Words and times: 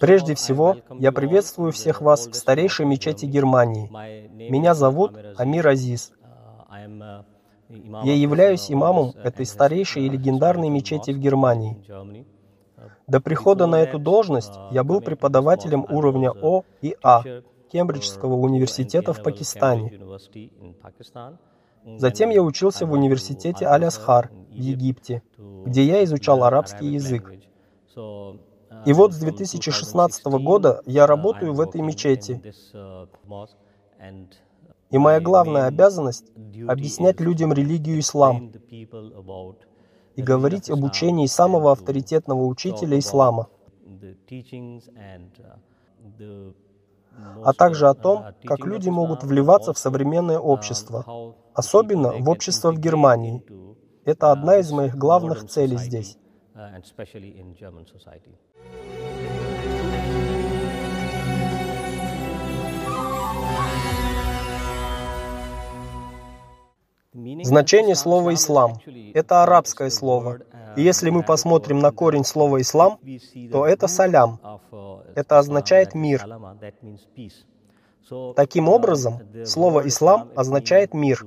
Прежде 0.00 0.34
всего, 0.34 0.76
я 0.98 1.12
приветствую 1.12 1.72
всех 1.72 2.00
вас 2.00 2.26
в 2.26 2.34
старейшей 2.34 2.86
мечети 2.86 3.26
Германии. 3.26 3.88
Меня 4.50 4.74
зовут 4.74 5.12
Амир 5.36 5.68
Азиз. 5.68 6.12
Я 7.68 8.14
являюсь 8.14 8.70
имамом 8.70 9.12
этой 9.22 9.44
старейшей 9.44 10.06
и 10.06 10.08
легендарной 10.08 10.70
мечети 10.70 11.10
в 11.10 11.18
Германии. 11.18 11.76
До 13.06 13.20
прихода 13.20 13.66
на 13.66 13.76
эту 13.76 13.98
должность 13.98 14.54
я 14.70 14.84
был 14.84 15.02
преподавателем 15.02 15.84
уровня 15.88 16.32
О 16.32 16.62
и 16.80 16.96
А 17.02 17.22
Кембриджского 17.70 18.34
университета 18.34 19.12
в 19.12 19.22
Пакистане. 19.22 20.00
Затем 21.98 22.30
я 22.30 22.42
учился 22.42 22.86
в 22.86 22.92
университете 22.92 23.66
Аль-Асхар 23.66 24.30
в 24.50 24.54
Египте, 24.54 25.22
где 25.38 25.84
я 25.84 26.04
изучал 26.04 26.42
арабский 26.42 26.86
язык. 26.86 27.32
И 28.86 28.92
вот 28.92 29.12
с 29.12 29.18
2016 29.18 30.24
года 30.26 30.82
я 30.86 31.06
работаю 31.06 31.54
в 31.54 31.60
этой 31.60 31.80
мечети. 31.80 32.40
И 34.90 34.98
моя 34.98 35.20
главная 35.20 35.66
обязанность— 35.66 36.32
объяснять 36.68 37.20
людям 37.20 37.52
религию 37.52 38.00
ислам 38.00 38.52
и 40.16 40.22
говорить 40.22 40.70
об 40.70 40.82
учении 40.82 41.26
самого 41.26 41.72
авторитетного 41.72 42.44
учителя 42.44 42.98
ислама, 42.98 43.48
а 47.44 47.52
также 47.52 47.88
о 47.88 47.94
том, 47.94 48.24
как 48.44 48.66
люди 48.66 48.88
могут 48.88 49.22
вливаться 49.22 49.72
в 49.72 49.78
современное 49.78 50.38
общество, 50.38 51.34
особенно 51.54 52.12
в 52.12 52.28
общество 52.28 52.72
в 52.72 52.78
Германии. 52.80 53.44
Это 54.04 54.32
одна 54.32 54.58
из 54.58 54.72
моих 54.72 54.96
главных 54.96 55.46
целей 55.46 55.76
здесь. 55.76 56.18
Значение 67.42 67.94
слова 67.96 68.34
«ислам»— 68.34 68.78
это 69.14 69.42
арабское 69.42 69.90
слово. 69.90 70.40
И 70.76 70.82
если 70.82 71.10
мы 71.10 71.22
посмотрим 71.22 71.80
на 71.80 71.90
корень 71.90 72.24
слова 72.24 72.60
«ислам», 72.60 72.98
то 73.50 73.66
это 73.66 73.88
«салям». 73.88 74.38
Это 75.16 75.38
означает 75.38 75.94
«мир». 75.94 76.24
Таким 78.36 78.68
образом, 78.68 79.20
слово 79.44 79.88
«ислам» 79.88 80.30
означает 80.36 80.94
«мир». 80.94 81.24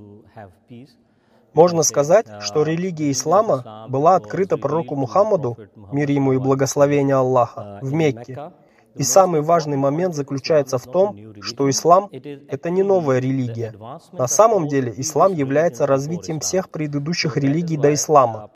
Можно 1.54 1.84
сказать, 1.84 2.26
что 2.42 2.64
религия 2.64 3.12
ислама 3.12 3.86
была 3.90 4.16
открыта 4.16 4.58
пророку 4.58 4.96
Мухаммаду, 4.96 5.58
мир 5.92 6.10
ему 6.10 6.34
и 6.34 6.38
благословение 6.38 7.16
Аллаха, 7.16 7.80
в 7.82 7.94
Мекке, 7.94 8.52
и 8.96 9.04
самый 9.04 9.42
важный 9.42 9.78
момент 9.78 10.16
заключается 10.16 10.78
в 10.78 10.84
том, 10.84 11.34
что 11.42 11.70
ислам— 11.70 12.10
это 12.12 12.70
не 12.70 12.84
новая 12.84 13.20
религия. 13.20 13.74
На 14.12 14.28
самом 14.28 14.68
деле 14.68 14.94
ислам 14.98 15.34
является 15.34 15.86
развитием 15.88 16.40
всех 16.40 16.70
предыдущих 16.70 17.38
религий 17.38 17.78
до 17.78 17.94
ислама. 17.94 18.50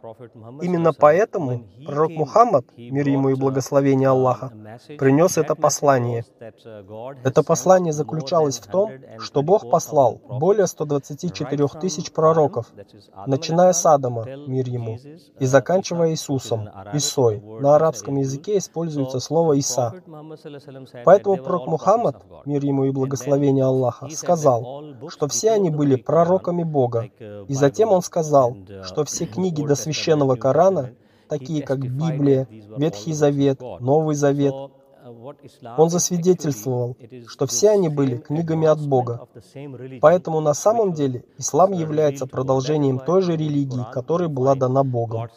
Именно 0.62 0.94
поэтому 0.94 1.64
пророк 1.86 2.12
Мухаммад, 2.12 2.66
мир 2.78 3.08
ему 3.08 3.30
и 3.30 3.36
благословение 3.36 4.10
Аллаха, 4.10 4.52
принес 4.98 5.38
это 5.38 5.56
послание. 5.56 6.26
Это 7.24 7.44
послание 7.44 7.94
заключалось 7.94 8.60
в 8.60 8.68
том, 8.68 8.92
что 9.20 9.42
Бог 9.42 9.70
послал 9.70 10.22
более 10.30 10.68
124 10.68 11.68
тысяч 11.80 12.12
пророков, 12.12 12.68
начиная 13.26 13.74
с 13.74 13.86
Адама, 13.86 14.26
мир 14.48 14.68
ему, 14.68 14.98
и 15.40 15.46
заканчивая 15.46 16.12
Иисусом, 16.12 16.70
Исой. 16.94 17.42
На 17.60 17.76
арабском 17.76 18.18
языке 18.18 18.58
используется 18.58 19.20
слово 19.20 19.54
«Иса». 19.54 19.94
Поэтому 21.06 21.38
пророк 21.38 21.68
Мухаммад, 21.68 22.24
мир 22.46 22.64
ему 22.64 22.86
и 22.86 22.92
благословение 22.92 23.66
Аллаха, 23.66 24.10
сказал, 24.10 24.84
что 25.10 25.28
все 25.28 25.52
они 25.52 25.70
были 25.70 25.96
пророками 25.96 26.64
Бога. 26.64 27.10
И 27.48 27.54
затем 27.54 27.90
он 27.90 28.02
сказал, 28.02 28.56
что 28.84 29.04
все 29.04 29.26
книги 29.26 29.62
до 29.66 29.76
священного 29.76 30.36
Корана, 30.36 30.92
такие 31.30 31.62
как 31.64 31.80
Библия, 31.80 32.48
Ветхий 32.78 33.14
Завет, 33.14 33.60
Новый 33.80 34.16
Завет, 34.16 34.56
он 35.78 35.90
засвидетельствовал, 35.90 36.96
что 37.28 37.46
все 37.46 37.72
они 37.72 37.90
были 37.90 38.18
книгами 38.18 38.68
от 38.68 38.80
Бога. 38.80 39.28
Поэтому 40.02 40.40
на 40.42 40.54
самом 40.54 40.94
деле 40.94 41.24
ислам 41.38 41.74
является 41.74 42.28
продолжением 42.28 43.00
той 43.00 43.22
же 43.22 43.36
религии, 43.36 43.86
которая 43.92 44.30
была 44.30 44.56
дана 44.56 44.84
Богом. 44.84 45.30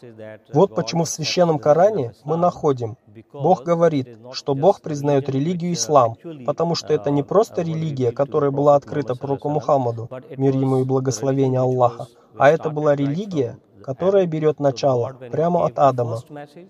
Вот 0.53 0.75
почему 0.75 1.03
в 1.03 1.09
священном 1.09 1.59
Коране 1.59 2.13
мы 2.23 2.37
находим, 2.37 2.97
Бог 3.33 3.63
говорит, 3.63 4.17
что 4.31 4.55
Бог 4.55 4.81
признает 4.81 5.29
религию 5.29 5.73
ислам, 5.73 6.15
потому 6.45 6.75
что 6.75 6.93
это 6.93 7.11
не 7.11 7.23
просто 7.23 7.61
религия, 7.61 8.11
которая 8.11 8.51
была 8.51 8.75
открыта 8.75 9.15
пророку 9.15 9.49
Мухаммаду, 9.49 10.09
мир 10.37 10.55
ему 10.55 10.81
и 10.81 10.83
благословение 10.85 11.59
Аллаха, 11.59 12.07
а 12.37 12.49
это 12.49 12.69
была 12.69 12.95
религия, 12.95 13.59
которая 13.83 14.25
берет 14.27 14.59
начало 14.59 15.13
прямо 15.31 15.65
от 15.65 15.77
Адама, 15.79 16.19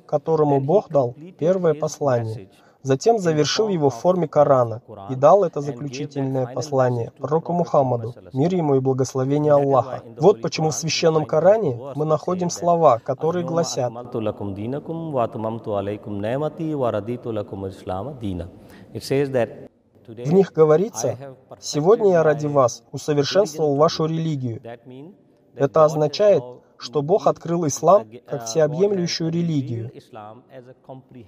которому 0.07 0.59
Бог 0.61 0.89
дал 0.89 1.15
первое 1.37 1.73
послание– 1.73 2.49
Затем 2.83 3.19
завершил 3.19 3.69
его 3.69 3.89
в 3.89 3.95
форме 3.95 4.27
Корана 4.27 4.81
и 5.09 5.15
дал 5.15 5.43
это 5.43 5.61
заключительное 5.61 6.47
послание 6.47 7.11
пророку 7.17 7.53
Мухаммаду, 7.53 8.15
мир 8.33 8.53
ему 8.53 8.75
и 8.75 8.79
благословение 8.79 9.53
Аллаха. 9.53 10.03
Вот 10.17 10.41
почему 10.41 10.69
в 10.69 10.75
священном 10.75 11.25
Коране 11.25 11.79
мы 11.95 12.05
находим 12.05 12.49
слова, 12.49 12.99
которые 12.99 13.45
гласят 13.45 13.91
в 20.07 20.33
них 20.33 20.51
говорится, 20.53 21.17
«Сегодня 21.59 22.11
я 22.11 22.23
ради 22.23 22.47
вас 22.47 22.83
усовершенствовал 22.91 23.75
вашу 23.75 24.05
религию». 24.05 24.61
Это 25.55 25.85
означает, 25.85 26.43
что 26.81 27.01
Бог 27.01 27.27
открыл 27.27 27.67
ислам 27.67 28.07
как 28.25 28.45
всеобъемлющую 28.45 29.31
религию, 29.31 29.91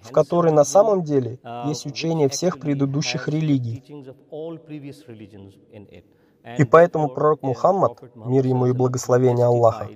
в 0.01 0.11
которой 0.11 0.51
на 0.51 0.63
самом 0.63 1.03
деле 1.03 1.39
есть 1.65 1.85
учение 1.85 2.27
всех 2.27 2.59
предыдущих 2.59 3.27
религий. 3.27 3.83
И 6.57 6.65
поэтому 6.65 7.07
пророк 7.07 7.41
Мухаммад, 7.43 8.01
мир 8.15 8.45
ему 8.45 8.65
и 8.65 8.73
благословение 8.73 9.45
Аллаха, 9.45 9.89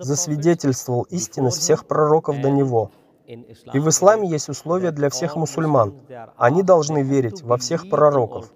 засвидетельствовал 0.00 1.02
истинность 1.10 1.58
всех 1.58 1.86
пророков 1.86 2.40
до 2.40 2.50
него. 2.50 2.90
И 3.26 3.78
в 3.80 3.88
исламе 3.88 4.28
есть 4.28 4.48
условия 4.48 4.92
для 4.92 5.10
всех 5.10 5.34
мусульман. 5.36 5.94
Они 6.36 6.62
должны 6.62 7.02
верить 7.02 7.42
во 7.42 7.58
всех 7.58 7.90
пророков. 7.90 8.52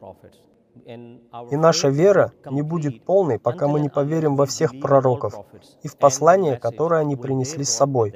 И 1.50 1.56
наша 1.56 1.88
вера 1.88 2.32
не 2.50 2.62
будет 2.62 3.04
полной, 3.04 3.38
пока 3.38 3.68
мы 3.68 3.80
не 3.80 3.88
поверим 3.88 4.36
во 4.36 4.46
всех 4.46 4.80
пророков 4.80 5.34
и 5.82 5.88
в 5.88 5.96
послания, 5.96 6.56
которые 6.56 7.00
они 7.00 7.16
принесли 7.16 7.64
с 7.64 7.70
собой. 7.70 8.14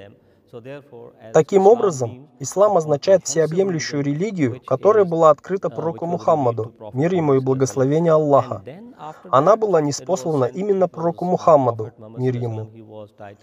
Таким 1.33 1.67
образом, 1.67 2.29
ислам 2.39 2.77
означает 2.77 3.25
всеобъемлющую 3.27 4.03
религию, 4.03 4.61
которая 4.65 5.05
была 5.05 5.31
открыта 5.31 5.69
пророку 5.69 6.07
Мухаммаду, 6.07 6.73
мир 6.93 7.13
ему 7.13 7.35
и 7.35 7.41
благословение 7.41 8.13
Аллаха. 8.13 8.63
Она 9.31 9.57
была 9.57 9.81
неспослана 9.81 10.45
именно 10.45 10.87
пророку 10.87 11.25
Мухаммаду, 11.25 11.91
мир 12.17 12.37
ему. 12.37 12.69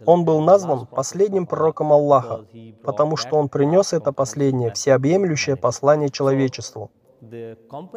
Он 0.06 0.24
был 0.24 0.40
назван 0.42 0.86
последним 0.86 1.48
пророком 1.48 1.92
Аллаха, 1.92 2.46
потому 2.84 3.18
что 3.18 3.36
он 3.36 3.50
принес 3.50 3.92
это 3.92 4.14
последнее 4.14 4.72
всеобъемлющее 4.72 5.58
послание 5.58 6.10
человечеству. 6.10 6.92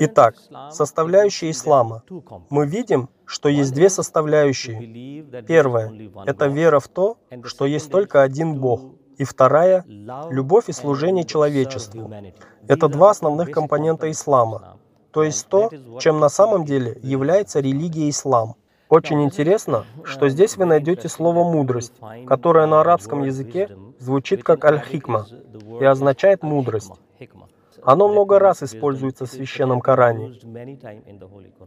Итак, 0.00 0.36
составляющие 0.70 1.50
ислама. 1.50 2.02
Мы 2.50 2.66
видим, 2.66 3.08
что 3.24 3.48
есть 3.48 3.72
две 3.72 3.88
составляющие. 3.88 5.42
Первая— 5.42 5.92
это 6.26 6.46
вера 6.46 6.78
в 6.78 6.88
то, 6.88 7.16
что 7.44 7.64
есть 7.66 7.90
только 7.90 8.22
один 8.22 8.60
Бог. 8.60 8.80
И 9.16 9.24
вторая— 9.24 9.84
любовь 10.30 10.68
и 10.68 10.72
служение 10.72 11.24
человечеству. 11.24 12.10
Это 12.68 12.88
два 12.88 13.10
основных 13.10 13.50
компонента 13.50 14.10
ислама, 14.10 14.78
то 15.10 15.22
есть 15.22 15.46
то, 15.48 15.70
чем 16.00 16.20
на 16.20 16.28
самом 16.28 16.64
деле 16.64 16.98
является 17.02 17.60
религия 17.60 18.10
ислам. 18.10 18.56
Очень 18.88 19.22
интересно, 19.24 19.86
что 20.04 20.28
здесь 20.28 20.56
вы 20.56 20.66
найдете 20.66 21.08
слово 21.08 21.50
«мудрость», 21.50 21.94
которое 22.26 22.66
на 22.66 22.80
арабском 22.80 23.22
языке 23.24 23.70
звучит 23.98 24.44
как 24.44 24.64
«аль-хикма» 24.64 25.26
и 25.80 25.84
означает 25.84 26.42
«мудрость». 26.42 26.92
Оно 27.84 28.08
много 28.08 28.38
раз 28.38 28.62
используется 28.62 29.26
в 29.26 29.28
Священном 29.28 29.80
Коране. 29.80 30.34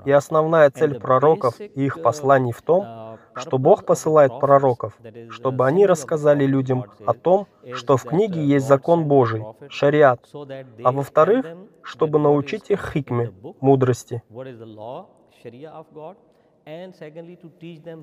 И 0.06 0.12
основная 0.12 0.70
цель 0.72 1.00
пророков 1.00 1.60
и 1.60 1.86
их 1.86 2.02
посланий 2.02 2.52
в 2.52 2.62
том, 2.62 3.18
что 3.36 3.58
Бог 3.58 3.86
посылает 3.86 4.40
пророков, 4.40 4.98
чтобы 5.30 5.68
они 5.68 5.86
рассказали 5.86 6.46
людям 6.46 6.86
о 7.06 7.14
том, 7.14 7.48
что 7.74 7.98
в 7.98 8.04
книге 8.04 8.44
есть 8.44 8.68
закон 8.68 9.06
Божий, 9.06 9.44
шариат, 9.70 10.22
а 10.84 10.92
во-вторых, 10.92 11.46
чтобы 11.84 12.20
научить 12.20 12.70
их 12.72 12.92
хикме, 12.92 13.32
мудрости. 13.62 14.24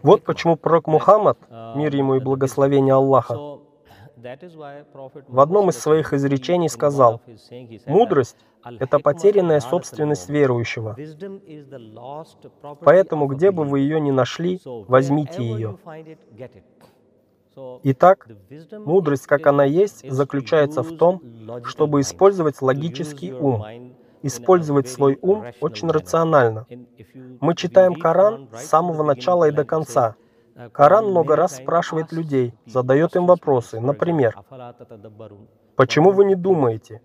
Вот 0.03 0.23
почему 0.25 0.57
пророк 0.57 0.87
Мухаммад, 0.87 1.39
мир 1.75 1.95
ему 1.95 2.15
и 2.15 2.21
благословение 2.21 2.95
Аллаха, 2.95 3.59
в 4.17 5.41
одном 5.41 5.71
из 5.71 5.79
своих 5.79 6.13
изречений 6.13 6.69
сказал, 6.69 7.21
«Мудрость— 7.87 8.37
это 8.65 8.99
потерянная 8.99 9.61
собственность 9.61 10.29
верующего. 10.29 10.97
Поэтому, 12.81 13.27
где 13.27 13.51
бы 13.51 13.65
вы 13.65 13.81
ее 13.81 14.01
ни 14.01 14.11
нашли, 14.11 14.61
возьмите 14.65 15.43
ее». 15.43 15.79
Итак, 17.85 18.29
мудрость, 18.73 19.27
как 19.27 19.47
она 19.47 19.65
есть, 19.65 20.11
заключается 20.11 20.83
в 20.83 20.97
том, 20.97 21.23
чтобы 21.65 22.01
использовать 22.01 22.61
логический 22.61 23.33
ум, 23.33 23.95
использовать 24.23 24.89
свой 24.89 25.19
ум 25.23 25.45
очень 25.61 25.91
рационально. 25.91 26.67
Мы 27.41 27.55
читаем 27.55 27.95
Коран 27.95 28.49
с 28.53 28.65
самого 28.65 29.03
начала 29.03 29.49
и 29.49 29.53
до 29.53 29.65
конца. 29.65 30.17
Коран 30.73 31.07
много 31.07 31.37
раз 31.37 31.57
спрашивает 31.57 32.13
людей, 32.13 32.55
задает 32.67 33.17
им 33.17 33.27
вопросы. 33.27 33.81
Например, 33.81 34.37
«Почему 35.77 36.11
вы 36.11 36.25
не 36.25 36.35
думаете? 36.35 37.01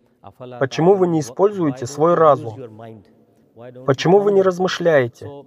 Почему 0.60 0.96
вы 0.96 1.08
не 1.08 1.22
используете 1.22 1.86
свой 1.86 2.14
разум? 2.14 2.84
Почему 3.86 4.20
вы 4.20 4.32
не 4.32 4.42
размышляете?» 4.42 5.46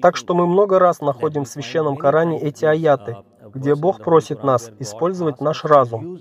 Так 0.00 0.16
что 0.16 0.34
мы 0.34 0.46
много 0.46 0.78
раз 0.78 1.00
находим 1.00 1.44
в 1.44 1.48
Священном 1.48 1.96
Коране 1.96 2.40
эти 2.40 2.64
аяты, 2.64 3.16
где 3.54 3.74
Бог 3.74 4.02
просит 4.02 4.42
нас 4.42 4.70
использовать 4.78 5.40
наш 5.40 5.64
разум, 5.64 6.18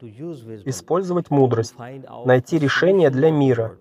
использовать 0.00 1.30
мудрость, 1.30 1.74
найти 2.24 2.58
решение 2.58 3.10
для 3.10 3.30
мира. 3.30 3.76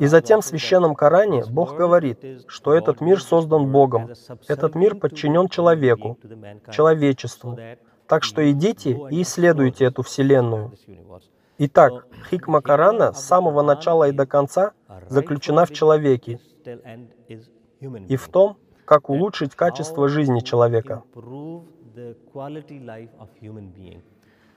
И 0.00 0.06
затем 0.06 0.40
в 0.40 0.44
Священном 0.44 0.94
Коране 0.94 1.44
Бог 1.50 1.76
говорит, 1.76 2.18
что 2.46 2.74
этот 2.74 3.00
мир 3.00 3.20
создан 3.20 3.70
Богом, 3.70 4.10
этот 4.48 4.74
мир 4.74 4.94
подчинен 4.94 5.48
человеку, 5.48 6.18
человечеству. 6.72 7.58
Так 8.06 8.24
что 8.24 8.50
идите 8.50 8.98
и 9.10 9.22
исследуйте 9.22 9.84
эту 9.84 10.02
Вселенную. 10.02 10.72
Итак, 11.58 12.06
хикма 12.30 12.62
Корана 12.62 13.12
с 13.12 13.24
самого 13.24 13.62
начала 13.62 14.08
и 14.08 14.12
до 14.12 14.26
конца 14.26 14.72
заключена 15.08 15.66
в 15.66 15.72
человеке 15.72 16.40
и 17.80 18.16
в 18.16 18.28
том, 18.28 18.56
как 18.84 19.10
улучшить 19.10 19.54
качество 19.54 20.08
жизни 20.08 20.40
человека. 20.40 21.02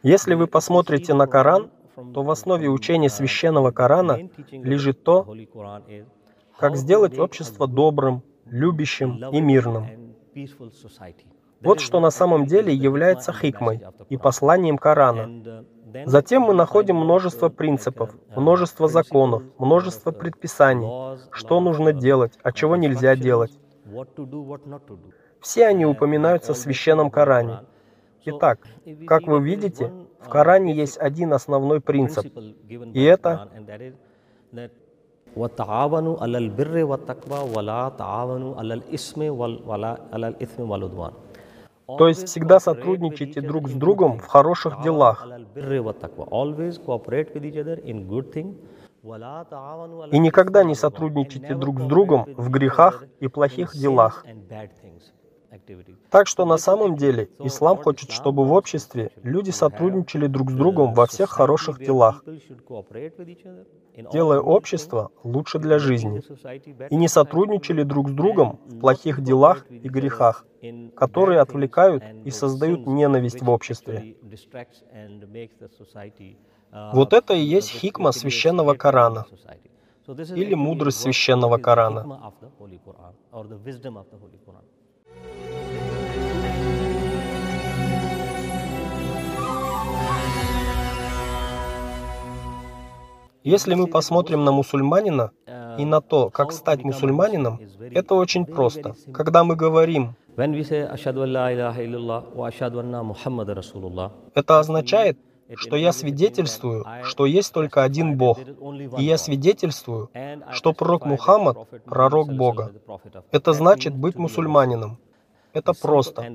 Если 0.04 0.36
вы 0.36 0.48
посмотрите 0.48 1.14
на 1.14 1.28
Коран, 1.28 1.72
то 2.14 2.24
в 2.24 2.32
основе 2.32 2.70
учения 2.70 3.10
священного 3.10 3.72
Корана 3.72 4.30
лежит 4.52 5.04
то, 5.04 5.36
как 6.58 6.76
сделать 6.76 7.18
общество 7.18 7.68
добрым, 7.68 8.24
любящим 8.46 9.24
и 9.32 9.42
мирным. 9.42 10.16
Вот 11.62 11.80
что 11.80 12.00
на 12.00 12.10
самом 12.10 12.46
деле 12.46 12.74
является 12.74 13.32
хикмой 13.32 13.82
и 14.10 14.18
посланием 14.18 14.78
Корана. 14.78 15.66
Затем 16.06 16.44
мы 16.44 16.54
находим 16.54 16.96
множество 16.96 17.50
принципов, 17.50 18.16
множество 18.36 18.88
законов, 18.88 19.44
множество 19.58 20.12
предписаний, 20.12 21.20
что 21.32 21.60
нужно 21.60 21.94
делать, 21.94 22.38
а 22.44 22.52
чего 22.52 22.78
нельзя 22.78 23.16
делать. 23.16 23.60
Все 25.42 25.68
они 25.68 25.86
упоминаются 25.86 26.54
в 26.54 26.58
Священном 26.58 27.12
Коране. 27.12 27.62
Итак, 28.26 28.60
как 29.08 29.24
вы 29.24 29.42
видите, 29.42 29.92
в 30.24 30.30
Коране 30.30 30.74
есть 30.74 30.98
один 30.98 31.34
основной 31.34 31.82
принцип, 31.82 32.26
и 32.94 33.04
это 33.04 33.50
то 41.98 42.08
есть 42.08 42.28
всегда 42.28 42.60
сотрудничайте 42.60 43.42
друг 43.42 43.70
с 43.70 43.74
другом 43.74 44.20
в 44.20 44.28
хороших 44.28 44.82
делах. 44.82 45.28
И 50.12 50.20
никогда 50.20 50.64
не 50.64 50.76
сотрудничайте 50.76 51.56
друг 51.56 51.80
с 51.82 51.84
другом 51.84 52.26
в 52.38 52.50
грехах 52.50 53.04
и 53.20 53.28
плохих 53.28 53.74
делах. 53.74 54.26
Так 56.10 56.28
что 56.28 56.46
на 56.46 56.58
самом 56.58 56.96
деле 56.96 57.30
ислам 57.40 57.78
хочет, 57.78 58.12
чтобы 58.12 58.46
в 58.46 58.52
обществе 58.52 59.12
люди 59.24 59.52
сотрудничали 59.52 60.28
друг 60.28 60.52
с 60.52 60.54
другом 60.54 60.94
во 60.94 61.06
всех 61.08 61.30
хороших 61.30 61.80
делах, 61.80 62.24
делая 64.12 64.40
общество 64.40 65.12
лучше 65.24 65.60
для 65.60 65.80
жизни, 65.80 66.22
и 66.90 66.96
не 66.96 67.08
сотрудничали 67.08 67.84
друг 67.84 68.10
с 68.10 68.14
другом 68.14 68.60
в 68.66 68.80
плохих 68.80 69.22
делах 69.22 69.66
и 69.70 69.90
грехах, 69.90 70.46
которые 70.96 71.40
отвлекают 71.40 72.04
и 72.26 72.32
создают 72.32 72.88
ненависть 72.88 73.42
в 73.42 73.50
обществе. 73.50 74.16
Вот 76.94 77.14
это 77.14 77.34
и 77.34 77.42
есть 77.42 77.70
хикма 77.70 78.12
священного 78.12 78.76
Корана. 78.76 79.26
или 80.36 80.54
мудрость 80.56 81.00
священного 81.00 81.58
Корана. 81.58 82.34
Если 93.44 93.74
мы 93.74 93.88
посмотрим 93.88 94.44
на 94.44 94.52
мусульманина 94.52 95.32
и 95.80 95.86
на 95.86 96.02
то, 96.02 96.30
как 96.30 96.52
стать 96.52 96.84
мусульманином, 96.84 97.60
это 97.80 98.16
очень 98.16 98.46
просто. 98.46 98.96
Когда 99.14 99.44
мы 99.44 99.56
говорим 99.56 100.16
это 104.36 104.60
означает, 104.60 105.18
что 105.56 105.76
я 105.76 105.92
свидетельствую, 105.92 106.86
что 107.04 107.26
есть 107.26 107.54
только 107.54 107.84
один 107.84 108.18
Бог, 108.18 108.40
и 108.98 109.04
я 109.04 109.18
свидетельствую, 109.18 110.10
что 110.52 110.74
пророк 110.74 111.06
Мухаммад– 111.06 111.58
пророк 111.86 112.32
Бога. 112.34 112.72
Это 113.32 113.54
значит 113.54 113.94
быть 113.96 114.16
мусульманином. 114.16 115.00
Это 115.54 115.74
просто. 115.74 116.26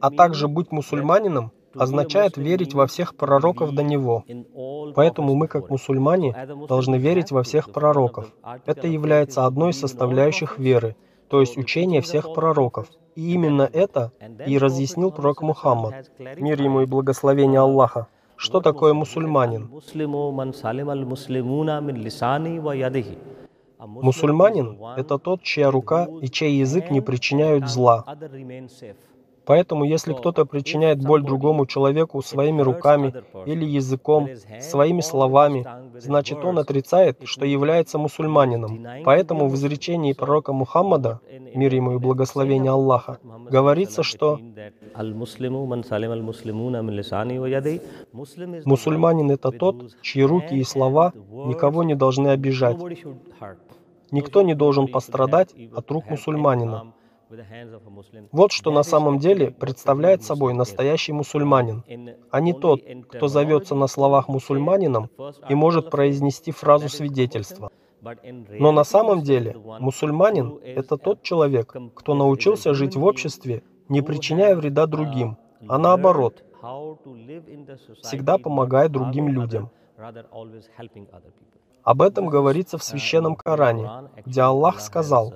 А 0.00 0.10
также 0.10 0.48
быть 0.48 0.70
мусульманином 0.70 1.52
означает 1.74 2.36
верить 2.36 2.74
во 2.74 2.86
всех 2.86 3.14
пророков 3.16 3.72
до 3.74 3.82
него. 3.82 4.24
Поэтому 4.94 5.34
мы, 5.34 5.48
как 5.48 5.70
мусульмане, 5.70 6.34
должны 6.68 6.96
верить 6.96 7.30
во 7.30 7.42
всех 7.42 7.72
пророков. 7.72 8.32
Это 8.66 8.86
является 8.86 9.46
одной 9.46 9.70
из 9.70 9.80
составляющих 9.80 10.58
веры, 10.58 10.96
то 11.28 11.40
есть 11.40 11.56
учение 11.56 12.00
всех 12.00 12.32
пророков. 12.32 12.88
И 13.16 13.32
именно 13.34 13.68
это 13.72 14.12
и 14.46 14.56
разъяснил 14.58 15.10
пророк 15.10 15.42
Мухаммад, 15.42 16.10
мир 16.18 16.62
ему 16.62 16.82
и 16.82 16.86
благословение 16.86 17.60
Аллаха. 17.60 18.06
Что 18.36 18.60
такое 18.60 18.94
мусульманин? 18.94 19.68
Мусульманин– 23.78 24.78
это 24.96 25.18
тот, 25.18 25.42
чья 25.42 25.70
рука 25.70 26.08
и 26.22 26.28
чей 26.28 26.54
язык 26.58 26.90
не 26.90 27.00
причиняют 27.00 27.68
зла. 27.68 28.04
Поэтому, 29.44 29.84
если 29.84 30.12
кто-то 30.12 30.44
причиняет 30.44 31.02
боль 31.02 31.22
другому 31.22 31.66
человеку 31.66 32.22
своими 32.22 32.62
руками 32.62 33.14
или 33.46 33.64
языком, 33.64 34.28
своими 34.60 35.00
словами, 35.00 35.66
значит 35.98 36.44
он 36.44 36.58
отрицает, 36.58 37.20
что 37.24 37.44
является 37.44 37.98
мусульманином. 37.98 38.86
Поэтому 39.04 39.48
в 39.48 39.54
изречении 39.54 40.12
пророка 40.12 40.52
Мухаммада, 40.52 41.20
мир 41.54 41.74
ему 41.74 41.94
и 41.94 41.98
благословение 41.98 42.70
Аллаха, 42.70 43.18
говорится, 43.50 44.02
что 44.02 44.38
мусульманин— 48.64 49.30
это 49.32 49.50
тот, 49.50 50.00
чьи 50.02 50.22
руки 50.22 50.54
и 50.54 50.64
слова 50.64 51.12
никого 51.30 51.82
не 51.82 51.94
должны 51.94 52.28
обижать. 52.28 52.78
Никто 54.10 54.42
не 54.42 54.54
должен 54.54 54.88
пострадать 54.88 55.54
от 55.74 55.90
рук 55.90 56.10
мусульманина. 56.10 56.92
Вот 58.32 58.52
что 58.52 58.70
на 58.70 58.82
самом 58.82 59.18
деле 59.18 59.50
представляет 59.50 60.22
собой 60.22 60.52
настоящий 60.54 61.12
мусульманин, 61.12 61.84
а 62.30 62.40
не 62.40 62.52
тот, 62.52 62.80
кто 63.08 63.28
зовется 63.28 63.74
на 63.74 63.86
словах 63.86 64.28
мусульманином 64.28 65.10
и 65.48 65.54
может 65.54 65.90
произнести 65.90 66.50
фразу 66.50 66.88
свидетельства. 66.88 67.70
Но 68.02 68.72
на 68.72 68.84
самом 68.84 69.22
деле 69.22 69.56
мусульманин— 69.78 70.58
это 70.64 70.96
тот 70.96 71.22
человек, 71.22 71.74
кто 71.94 72.14
научился 72.14 72.74
жить 72.74 72.96
в 72.96 73.04
обществе, 73.04 73.62
не 73.88 74.02
причиняя 74.02 74.56
вреда 74.56 74.86
другим, 74.86 75.36
а 75.68 75.78
наоборот, 75.78 76.42
всегда 78.02 78.38
помогая 78.38 78.88
другим 78.88 79.28
людям. 79.28 79.70
Об 81.82 82.02
этом 82.02 82.28
говорится 82.28 82.78
в 82.78 82.82
Священном 82.82 83.36
Коране, 83.36 83.88
где 84.24 84.42
Аллах 84.42 84.80
сказал, 84.80 85.32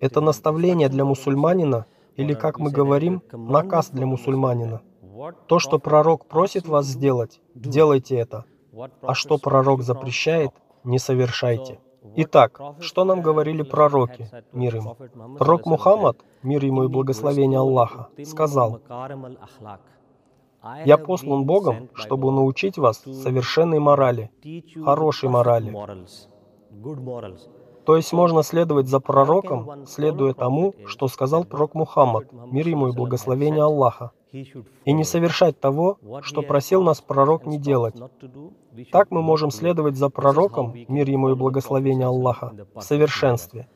это 0.00 0.20
наставление 0.20 0.88
для 0.88 1.04
мусульманина, 1.04 1.86
или, 2.16 2.34
как 2.34 2.58
мы 2.58 2.70
говорим, 2.70 3.22
наказ 3.32 3.90
для 3.90 4.06
мусульманина. 4.06 4.80
То, 5.46 5.58
что 5.58 5.78
пророк 5.78 6.26
просит 6.26 6.66
вас 6.66 6.86
сделать, 6.86 7.40
делайте 7.54 8.16
это. 8.16 8.44
А 9.02 9.14
что 9.14 9.38
пророк 9.38 9.82
запрещает, 9.82 10.50
не 10.84 10.98
совершайте. 10.98 11.78
Итак, 12.16 12.60
что 12.80 13.04
нам 13.04 13.20
говорили 13.20 13.62
пророки, 13.62 14.28
мир 14.52 14.76
им? 14.76 15.36
Пророк 15.38 15.66
Мухаммад, 15.66 16.18
мир 16.42 16.64
ему 16.64 16.84
и 16.84 16.88
благословение 16.88 17.58
Аллаха, 17.58 18.08
сказал, 18.24 18.80
«Я 20.84 20.98
послан 20.98 21.44
Богом, 21.44 21.88
чтобы 21.94 22.32
научить 22.32 22.78
вас 22.78 22.98
совершенной 22.98 23.78
морали, 23.78 24.30
хорошей 24.84 25.28
морали». 25.28 25.74
То 27.86 27.96
есть 27.96 28.12
можно 28.12 28.42
следовать 28.42 28.88
за 28.88 28.98
пророком, 28.98 29.86
следуя 29.86 30.34
тому, 30.34 30.74
что 30.86 31.06
сказал 31.06 31.44
пророк 31.44 31.74
Мухаммад, 31.74 32.24
мир 32.50 32.66
ему 32.66 32.88
и 32.88 32.92
благословение 32.92 33.62
Аллаха, 33.62 34.10
и 34.32 34.92
не 34.92 35.04
совершать 35.04 35.60
того, 35.60 35.98
что 36.22 36.42
просил 36.42 36.82
нас 36.82 37.00
пророк 37.00 37.46
не 37.46 37.58
делать. 37.58 37.94
Так 38.90 39.12
мы 39.12 39.22
можем 39.22 39.52
следовать 39.52 39.96
за 39.96 40.08
пророком, 40.08 40.74
мир 40.88 41.08
ему 41.08 41.30
и 41.30 41.34
благословение 41.34 42.08
Аллаха, 42.08 42.52
в 42.74 42.80
совершенстве. 42.80 43.68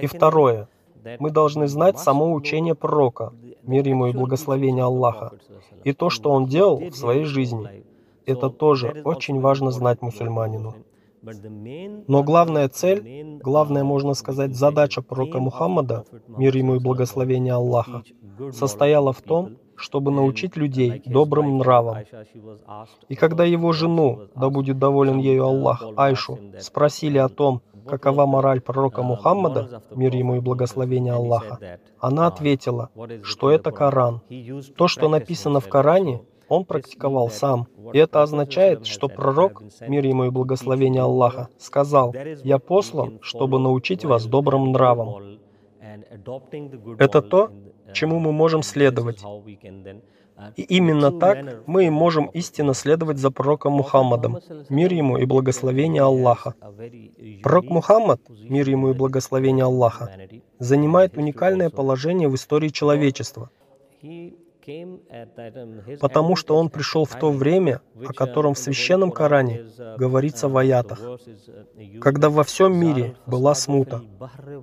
И 0.00 0.06
второе, 0.06 0.68
мы 1.18 1.30
должны 1.30 1.68
знать 1.68 1.98
само 1.98 2.32
учение 2.32 2.74
пророка, 2.74 3.32
мир 3.62 3.86
ему 3.86 4.06
и 4.06 4.12
благословение 4.12 4.84
Аллаха, 4.84 5.32
и 5.84 5.92
то, 5.92 6.10
что 6.10 6.30
он 6.30 6.46
делал 6.46 6.78
в 6.78 6.94
своей 6.94 7.24
жизни. 7.24 7.84
Это 8.26 8.50
тоже 8.50 9.02
очень 9.04 9.40
важно 9.40 9.70
знать 9.70 10.02
мусульманину. 10.02 10.74
Но 12.08 12.22
главная 12.22 12.68
цель, 12.68 13.38
главная, 13.42 13.84
можно 13.84 14.14
сказать, 14.14 14.54
задача 14.54 15.02
пророка 15.02 15.38
Мухаммада, 15.38 16.04
мир 16.28 16.56
ему 16.56 16.76
и 16.76 16.78
благословение 16.78 17.54
Аллаха, 17.54 18.02
состояла 18.50 19.12
в 19.12 19.22
том, 19.22 19.56
чтобы 19.76 20.10
научить 20.10 20.56
людей 20.56 21.02
добрым 21.06 21.58
нравам. 21.58 21.98
И 23.08 23.14
когда 23.14 23.44
его 23.44 23.72
жену, 23.72 24.28
да 24.34 24.48
будет 24.50 24.78
доволен 24.78 25.18
ею 25.18 25.44
Аллах, 25.44 25.84
Айшу, 25.96 26.38
спросили 26.58 27.18
о 27.18 27.28
том, 27.28 27.62
какова 27.86 28.26
мораль 28.26 28.60
пророка 28.60 29.02
Мухаммада, 29.02 29.82
мир 29.90 30.14
ему 30.14 30.36
и 30.36 30.40
благословение 30.40 31.14
Аллаха, 31.14 31.78
она 31.98 32.26
ответила, 32.26 32.90
что 33.22 33.50
это 33.50 33.70
Коран. 33.70 34.20
То, 34.76 34.88
что 34.88 35.08
написано 35.08 35.60
в 35.60 35.68
Коране, 35.68 36.22
он 36.52 36.64
практиковал 36.64 37.30
сам. 37.30 37.66
И 37.94 37.98
это 37.98 38.22
означает, 38.22 38.86
что 38.86 39.08
пророк, 39.08 39.62
мир 39.88 40.04
ему 40.04 40.24
и 40.24 40.30
благословение 40.30 41.02
Аллаха, 41.02 41.48
сказал, 41.58 42.14
«Я 42.44 42.58
послан, 42.58 43.18
чтобы 43.22 43.58
научить 43.58 44.04
вас 44.04 44.26
добрым 44.26 44.72
нравам». 44.72 45.38
Это 46.98 47.22
то, 47.22 47.50
чему 47.94 48.18
мы 48.18 48.32
можем 48.32 48.62
следовать. 48.62 49.22
И 50.56 50.62
именно 50.62 51.10
так 51.12 51.62
мы 51.66 51.86
и 51.86 51.90
можем 51.90 52.26
истинно 52.26 52.74
следовать 52.74 53.18
за 53.18 53.30
пророком 53.30 53.74
Мухаммадом, 53.74 54.38
мир 54.68 54.92
ему 54.92 55.16
и 55.18 55.24
благословение 55.24 56.02
Аллаха. 56.02 56.54
Пророк 57.42 57.66
Мухаммад, 57.70 58.20
мир 58.28 58.68
ему 58.68 58.90
и 58.90 58.94
благословение 58.94 59.64
Аллаха, 59.64 60.10
занимает 60.58 61.16
уникальное 61.16 61.70
положение 61.70 62.28
в 62.28 62.34
истории 62.34 62.68
человечества 62.68 63.50
потому 66.00 66.36
что 66.36 66.56
он 66.56 66.68
пришел 66.68 67.04
в 67.04 67.14
то 67.18 67.30
время, 67.30 67.80
о 68.06 68.12
котором 68.12 68.54
в 68.54 68.58
Священном 68.58 69.10
Коране 69.10 69.64
говорится 69.98 70.48
в 70.48 70.56
аятах, 70.56 71.00
когда 72.00 72.30
во 72.30 72.44
всем 72.44 72.76
мире 72.76 73.16
была 73.26 73.54
смута. 73.54 74.02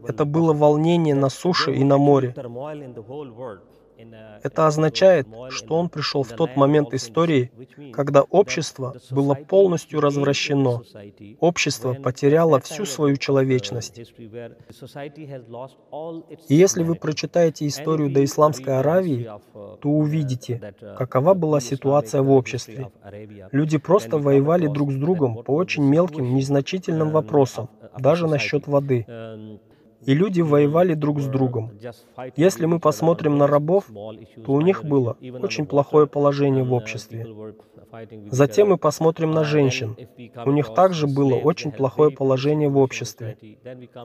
Это 0.07 0.25
было 0.25 0.53
волнение 0.53 1.15
на 1.15 1.29
суше 1.29 1.73
и 1.73 1.83
на 1.83 1.97
море. 1.97 2.33
Это 4.43 4.67
означает, 4.67 5.27
что 5.49 5.75
он 5.75 5.89
пришел 5.89 6.23
в 6.23 6.29
тот 6.29 6.55
момент 6.55 6.93
истории, 6.93 7.51
когда 7.93 8.21
общество 8.21 8.95
было 9.11 9.33
полностью 9.35 9.99
развращено. 9.99 10.81
Общество 11.39 11.93
потеряло 11.93 12.59
всю 12.59 12.85
свою 12.85 13.17
человечность. 13.17 13.99
И 16.47 16.55
если 16.55 16.83
вы 16.83 16.95
прочитаете 16.95 17.67
историю 17.67 18.11
до 18.11 18.23
Исламской 18.23 18.79
Аравии, 18.79 19.29
то 19.53 19.89
увидите, 19.89 20.73
какова 20.97 21.33
была 21.33 21.59
ситуация 21.59 22.21
в 22.21 22.31
обществе. 22.31 22.91
Люди 23.51 23.77
просто 23.77 24.17
воевали 24.17 24.67
друг 24.67 24.91
с 24.91 24.95
другом 24.95 25.43
по 25.43 25.51
очень 25.51 25.83
мелким, 25.83 26.35
незначительным 26.35 27.11
вопросам, 27.11 27.69
даже 27.97 28.27
насчет 28.27 28.67
воды 28.67 29.05
и 30.05 30.13
люди 30.13 30.41
воевали 30.41 30.93
друг 30.93 31.19
с 31.19 31.25
другом. 31.25 31.71
Если 32.35 32.65
мы 32.65 32.79
посмотрим 32.79 33.37
на 33.37 33.47
рабов, 33.47 33.85
то 34.45 34.53
у 34.53 34.61
них 34.61 34.83
было 34.83 35.17
очень 35.41 35.65
плохое 35.65 36.07
положение 36.07 36.63
в 36.63 36.73
обществе. 36.73 37.27
Затем 38.29 38.69
мы 38.69 38.77
посмотрим 38.77 39.31
на 39.31 39.43
женщин. 39.43 39.95
У 40.45 40.51
них 40.51 40.73
также 40.73 41.07
было 41.07 41.35
очень 41.35 41.71
плохое 41.71 42.11
положение 42.11 42.69
в 42.69 42.77
обществе. 42.77 43.37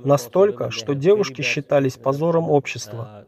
Настолько, 0.03 0.71
что 0.71 0.95
девушки 0.95 1.43
считались 1.43 1.97
позором 1.97 2.51
общества. 2.51 3.27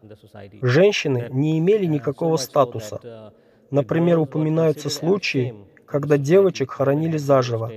Женщины 0.62 1.28
не 1.30 1.58
имели 1.58 1.84
никакого 1.86 2.36
статуса. 2.36 3.32
Например, 3.70 4.18
упоминаются 4.18 4.88
случаи, 4.88 5.54
когда 5.84 6.16
девочек 6.16 6.70
хоронили 6.70 7.16
заживо. 7.16 7.70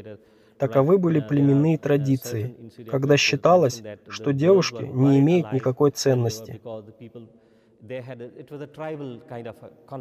Таковы 0.60 0.98
были 0.98 1.20
племенные 1.22 1.78
традиции, 1.78 2.56
когда 2.92 3.18
считалось, 3.18 3.82
что 4.10 4.34
девушки 4.34 4.84
не 4.84 5.20
имеют 5.20 5.54
никакой 5.54 5.92
ценности. 5.92 6.62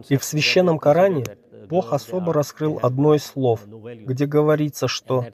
И 0.08 0.16
в 0.16 0.24
священном 0.24 0.78
Коране 0.78 1.24
Бог 1.68 1.92
особо 1.92 2.32
раскрыл 2.32 2.80
одно 2.82 3.14
из 3.14 3.24
слов, 3.24 3.66
где 3.66 4.26
говорится, 4.26 4.88
что 4.88 5.24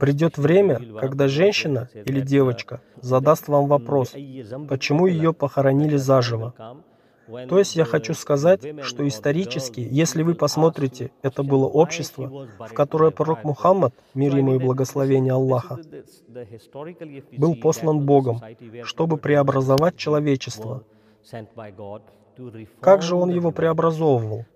Придет 0.00 0.38
время, 0.38 0.80
когда 0.98 1.28
женщина 1.28 1.88
или 1.94 2.20
девочка 2.20 2.80
задаст 2.96 3.46
вам 3.46 3.66
вопрос, 3.68 4.10
почему 4.68 5.06
ее 5.06 5.32
похоронили 5.32 5.96
заживо, 5.96 6.52
то 7.48 7.58
есть 7.58 7.76
я 7.76 7.84
хочу 7.84 8.14
сказать, 8.14 8.60
что 8.82 9.06
исторически, 9.06 9.86
если 9.90 10.22
вы 10.22 10.34
посмотрите, 10.34 11.10
это 11.22 11.42
было 11.42 11.66
общество, 11.66 12.48
в 12.58 12.72
которое 12.72 13.10
пророк 13.10 13.44
Мухаммад, 13.44 13.94
мир 14.14 14.36
ему 14.36 14.54
и 14.54 14.58
благословение 14.58 15.32
Аллаха, 15.32 15.78
был 17.36 17.54
послан 17.56 18.00
Богом, 18.00 18.40
чтобы 18.84 19.16
преобразовать 19.16 19.96
человечество. 19.96 20.82
Как 22.80 23.02
же 23.02 23.16
он 23.16 23.30
его 23.30 23.50
преобразовывал? 23.50 24.46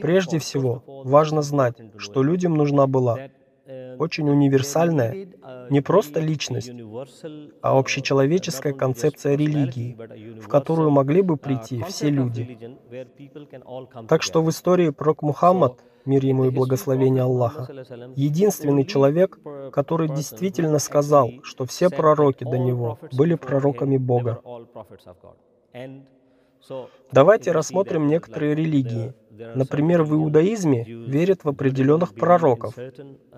Прежде 0.00 0.38
всего, 0.38 0.82
важно 0.86 1.42
знать, 1.42 1.76
что 1.96 2.22
людям 2.22 2.54
нужна 2.54 2.86
была 2.86 3.18
очень 3.98 4.28
универсальная, 4.28 5.28
не 5.70 5.80
просто 5.80 6.20
личность, 6.20 6.72
а 7.62 7.78
общечеловеческая 7.78 8.72
концепция 8.72 9.36
религии, 9.36 9.96
в 10.40 10.48
которую 10.48 10.90
могли 10.90 11.22
бы 11.22 11.36
прийти 11.36 11.82
все 11.88 12.10
люди. 12.10 12.58
Так 14.08 14.22
что 14.22 14.42
в 14.42 14.50
истории 14.50 14.90
пророк 14.90 15.22
Мухаммад, 15.22 15.78
мир 16.04 16.24
ему 16.24 16.46
и 16.46 16.50
благословение 16.50 17.22
Аллаха, 17.22 17.68
единственный 18.16 18.84
человек, 18.84 19.38
который 19.72 20.08
действительно 20.08 20.78
сказал, 20.78 21.30
что 21.42 21.66
все 21.66 21.90
пророки 21.90 22.44
до 22.44 22.58
него 22.58 22.98
были 23.12 23.34
пророками 23.34 23.96
Бога. 23.96 24.40
Давайте 27.12 27.52
рассмотрим 27.52 28.06
некоторые 28.06 28.54
религии. 28.54 29.14
Например, 29.54 30.02
в 30.02 30.14
иудаизме 30.14 30.84
верят 30.84 31.44
в 31.44 31.48
определенных 31.48 32.14
пророков. 32.14 32.74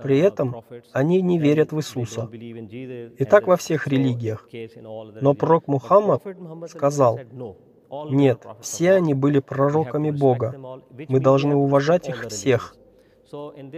При 0.03 0.19
этом 0.19 0.65
они 0.93 1.23
не 1.23 1.39
верят 1.39 1.73
в 1.73 1.79
Иисуса. 1.79 2.29
И 2.33 3.25
так 3.25 3.47
во 3.47 3.57
всех 3.57 3.87
религиях. 3.87 4.49
Но 5.21 5.35
пророк 5.35 5.69
Мухаммад 5.69 6.23
сказал, 6.69 7.21
нет, 8.11 8.47
все 8.61 8.93
они 8.93 9.15
были 9.15 9.39
пророками 9.39 10.11
Бога. 10.11 10.81
Мы 11.09 11.21
должны 11.21 11.55
уважать 11.55 12.09
их 12.09 12.27
всех. 12.29 12.75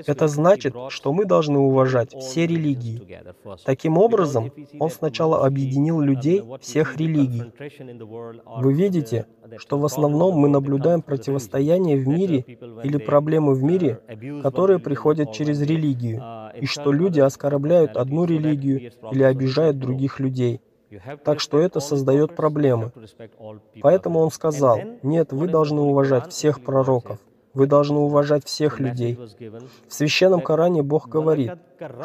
Это 0.06 0.28
значит, 0.28 0.74
что 0.88 1.12
мы 1.12 1.24
должны 1.24 1.58
уважать 1.58 2.14
все 2.14 2.46
религии. 2.46 3.18
Таким 3.64 3.98
образом, 3.98 4.50
он 4.78 4.90
сначала 4.90 5.46
объединил 5.46 6.00
людей 6.00 6.42
всех 6.60 6.96
религий. 6.96 7.52
Вы 8.56 8.72
видите, 8.72 9.26
что 9.58 9.78
в 9.78 9.84
основном 9.84 10.36
мы 10.36 10.48
наблюдаем 10.48 11.02
противостояние 11.02 11.96
в 11.96 12.08
мире 12.08 12.44
или 12.82 12.96
проблемы 12.96 13.54
в 13.54 13.62
мире, 13.62 14.00
которые 14.42 14.78
приходят 14.78 15.32
через 15.32 15.60
религию, 15.62 16.22
и 16.60 16.66
что 16.66 16.92
люди 16.92 17.20
оскорбляют 17.20 17.96
одну 17.96 18.24
религию 18.24 18.92
или 19.12 19.22
обижают 19.22 19.78
других 19.78 20.20
людей. 20.20 20.60
Так 21.24 21.40
что 21.40 21.58
это 21.58 21.80
создает 21.80 22.36
проблемы. 22.36 22.92
Поэтому 23.80 24.20
он 24.20 24.30
сказал, 24.30 24.78
нет, 25.02 25.32
вы 25.32 25.48
должны 25.48 25.80
уважать 25.80 26.30
всех 26.30 26.62
пророков. 26.62 27.18
Вы 27.54 27.66
должны 27.66 27.98
уважать 27.98 28.44
всех 28.44 28.80
людей. 28.80 29.16
В 29.88 29.94
Священном 29.94 30.40
Коране 30.40 30.82
Бог 30.82 31.08
говорит, 31.08 31.52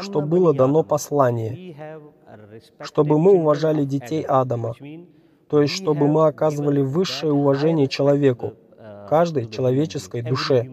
что 0.01 0.22
было 0.22 0.53
дано 0.53 0.84
послание, 0.84 1.75
чтобы 2.82 3.20
мы 3.20 3.34
уважали 3.34 3.84
детей 3.84 4.22
Адама, 4.22 4.74
то 5.50 5.62
есть 5.62 5.74
чтобы 5.74 6.08
мы 6.08 6.27
оказывали 6.27 6.82
высшее 6.82 7.34
уважение 7.34 7.88
человеку, 7.88 8.53
каждой 9.10 9.50
человеческой 9.50 10.22
душе. 10.22 10.70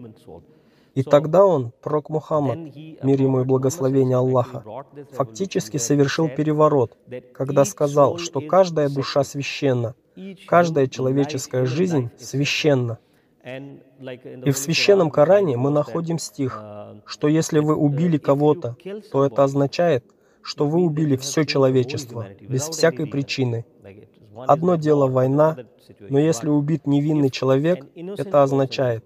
И 0.93 1.03
тогда 1.03 1.45
он, 1.45 1.73
пророк 1.81 2.09
Мухаммад, 2.09 2.57
мир 2.57 3.21
ему 3.21 3.41
и 3.41 3.43
благословение 3.43 4.17
Аллаха, 4.17 4.63
фактически 5.11 5.77
совершил 5.77 6.27
переворот, 6.27 6.97
когда 7.33 7.65
сказал, 7.65 8.17
что 8.17 8.41
каждая 8.41 8.89
душа 8.89 9.23
священна, 9.23 9.93
каждая 10.47 10.87
человеческая 10.87 11.65
жизнь 11.65 12.09
священна. 12.17 12.97
И 14.45 14.51
в 14.51 14.57
священном 14.57 15.09
Коране 15.09 15.57
мы 15.57 15.71
находим 15.71 16.19
стих, 16.19 16.61
что 17.05 17.27
если 17.27 17.59
вы 17.59 17.75
убили 17.75 18.17
кого-то, 18.17 18.75
то 19.11 19.25
это 19.25 19.43
означает, 19.43 20.05
что 20.41 20.67
вы 20.67 20.81
убили 20.81 21.15
все 21.15 21.45
человечество, 21.45 22.27
без 22.39 22.69
всякой 22.69 23.07
причины. 23.07 23.65
Одно 24.47 24.75
дело 24.75 25.07
война, 25.07 25.57
но 25.99 26.19
если 26.19 26.49
убит 26.49 26.85
невинный 26.85 27.29
человек, 27.29 27.85
это 27.95 28.43
означает, 28.43 29.03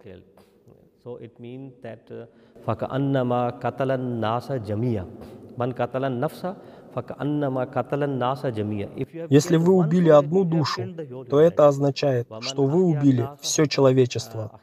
если 9.30 9.58
вы 9.58 9.74
убили 9.74 10.10
одну 10.10 10.44
душу, 10.44 10.82
то 11.30 11.40
это 11.40 11.68
означает, 11.68 12.28
что 12.42 12.66
вы 12.66 12.84
убили 12.84 13.30
все 13.40 13.66
человечество. 13.66 14.60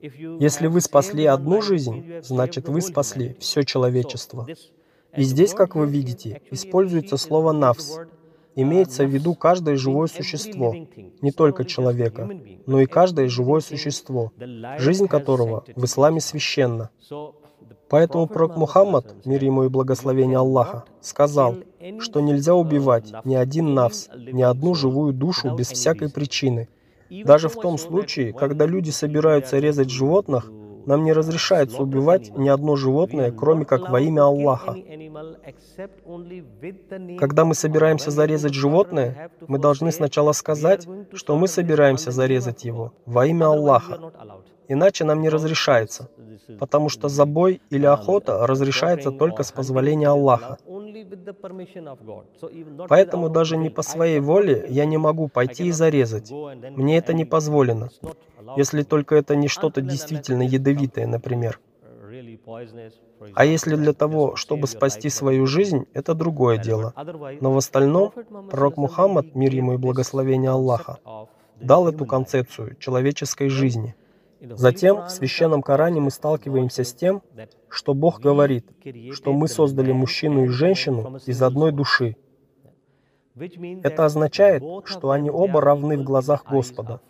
Если 0.00 0.66
вы 0.66 0.80
спасли 0.80 1.24
одну 1.24 1.62
жизнь, 1.62 2.20
значит 2.22 2.68
вы 2.68 2.80
спасли 2.82 3.36
все 3.40 3.62
человечество. 3.62 4.46
И 5.16 5.22
здесь, 5.22 5.54
как 5.54 5.76
вы 5.76 5.86
видите, 5.86 6.42
используется 6.50 7.16
слово 7.16 7.52
«навс», 7.52 7.98
Имеется 8.56 9.04
в 9.04 9.08
виду 9.10 9.34
каждое 9.34 9.76
живое 9.76 10.06
существо, 10.06 10.74
не 11.22 11.32
только 11.32 11.64
человека, 11.64 12.30
но 12.66 12.80
и 12.80 12.86
каждое 12.86 13.28
живое 13.28 13.60
существо, 13.60 14.32
жизнь 14.78 15.08
которого 15.08 15.64
в 15.74 15.84
исламе 15.84 16.20
священна. 16.20 16.90
Поэтому 17.88 18.26
пророк 18.26 18.56
Мухаммад, 18.56 19.26
мир 19.26 19.44
ему 19.44 19.64
и 19.64 19.68
благословение 19.68 20.38
Аллаха, 20.38 20.84
сказал, 21.00 21.56
что 22.00 22.20
нельзя 22.20 22.54
убивать 22.54 23.12
ни 23.24 23.34
один 23.34 23.74
навс, 23.74 24.08
ни 24.16 24.42
одну 24.42 24.74
живую 24.74 25.12
душу 25.12 25.54
без 25.54 25.70
всякой 25.70 26.10
причины. 26.10 26.68
Даже 27.24 27.48
в 27.48 27.54
том 27.54 27.78
случае, 27.78 28.32
когда 28.32 28.66
люди 28.66 28.90
собираются 28.90 29.58
резать 29.58 29.90
животных, 29.90 30.50
нам 30.86 31.04
не 31.04 31.12
разрешается 31.12 31.82
убивать 31.82 32.36
ни 32.36 32.48
одно 32.48 32.76
животное, 32.76 33.32
кроме 33.32 33.64
как 33.64 33.90
во 33.90 34.00
имя 34.00 34.22
Аллаха. 34.22 34.76
Когда 37.18 37.44
мы 37.44 37.54
собираемся 37.54 38.10
зарезать 38.10 38.54
животное, 38.54 39.30
мы 39.46 39.58
должны 39.58 39.92
сначала 39.92 40.32
сказать, 40.32 40.86
что 41.12 41.36
мы 41.36 41.48
собираемся 41.48 42.10
зарезать 42.10 42.64
его 42.64 42.92
во 43.06 43.26
имя 43.26 43.46
Аллаха. 43.46 44.12
Иначе 44.68 45.04
нам 45.04 45.20
не 45.20 45.28
разрешается, 45.28 46.08
потому 46.58 46.88
что 46.88 47.08
забой 47.08 47.60
или 47.70 47.86
охота 47.86 48.46
разрешается 48.46 49.10
только 49.10 49.42
с 49.42 49.52
позволения 49.52 50.08
Аллаха. 50.08 50.58
Поэтому 52.88 53.28
даже 53.28 53.56
не 53.56 53.70
по 53.70 53.82
своей 53.82 54.20
воле 54.20 54.64
я 54.68 54.86
не 54.86 54.96
могу 54.96 55.28
пойти 55.28 55.66
и 55.66 55.70
зарезать. 55.70 56.30
Мне 56.30 56.98
это 56.98 57.12
не 57.12 57.24
позволено. 57.24 57.90
Если 58.56 58.82
только 58.82 59.16
это 59.16 59.36
не 59.36 59.48
что-то 59.48 59.80
действительно 59.80 60.42
ядовитое, 60.42 61.06
например. 61.06 61.60
А 63.34 63.44
если 63.44 63.76
для 63.76 63.92
того, 63.92 64.36
чтобы 64.36 64.66
спасти 64.66 65.08
свою 65.08 65.46
жизнь, 65.46 65.86
это 65.94 66.14
другое 66.14 66.58
дело. 66.58 66.92
Но 67.40 67.52
в 67.52 67.56
остальном, 67.56 68.12
пророк 68.50 68.76
Мухаммад, 68.76 69.34
мир 69.34 69.54
ему 69.54 69.74
и 69.74 69.78
благословение 69.78 70.50
Аллаха, 70.50 70.98
дал 71.60 71.88
эту 71.88 72.06
концепцию 72.06 72.76
человеческой 72.78 73.48
жизни– 73.48 73.94
Затем 74.50 75.06
в 75.06 75.10
Священном 75.10 75.62
Коране 75.62 76.00
мы 76.00 76.10
сталкиваемся 76.10 76.84
с 76.84 76.94
тем, 76.94 77.22
что 77.68 77.94
Бог 77.94 78.20
говорит, 78.20 78.66
что 79.12 79.32
мы 79.32 79.48
создали 79.48 79.92
мужчину 79.92 80.44
и 80.44 80.48
женщину 80.48 81.18
из 81.26 81.42
одной 81.42 81.72
души. 81.72 82.16
Это 83.82 84.04
означает, 84.04 84.62
что 84.84 85.10
они 85.10 85.30
оба 85.30 85.60
равны 85.60 85.98
в 85.98 86.04
глазах 86.04 86.44
Господа, 86.48 87.00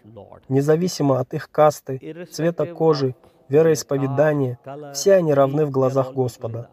независимо 0.49 1.21
от 1.21 1.35
их 1.35 1.51
касты, 1.51 2.27
цвета 2.31 2.67
кожи, 2.67 3.15
вероисповедания, 3.49 4.59
все 4.95 5.15
они 5.15 5.35
равны 5.35 5.67
в 5.67 5.71
глазах 5.71 6.15
Господа. 6.15 6.71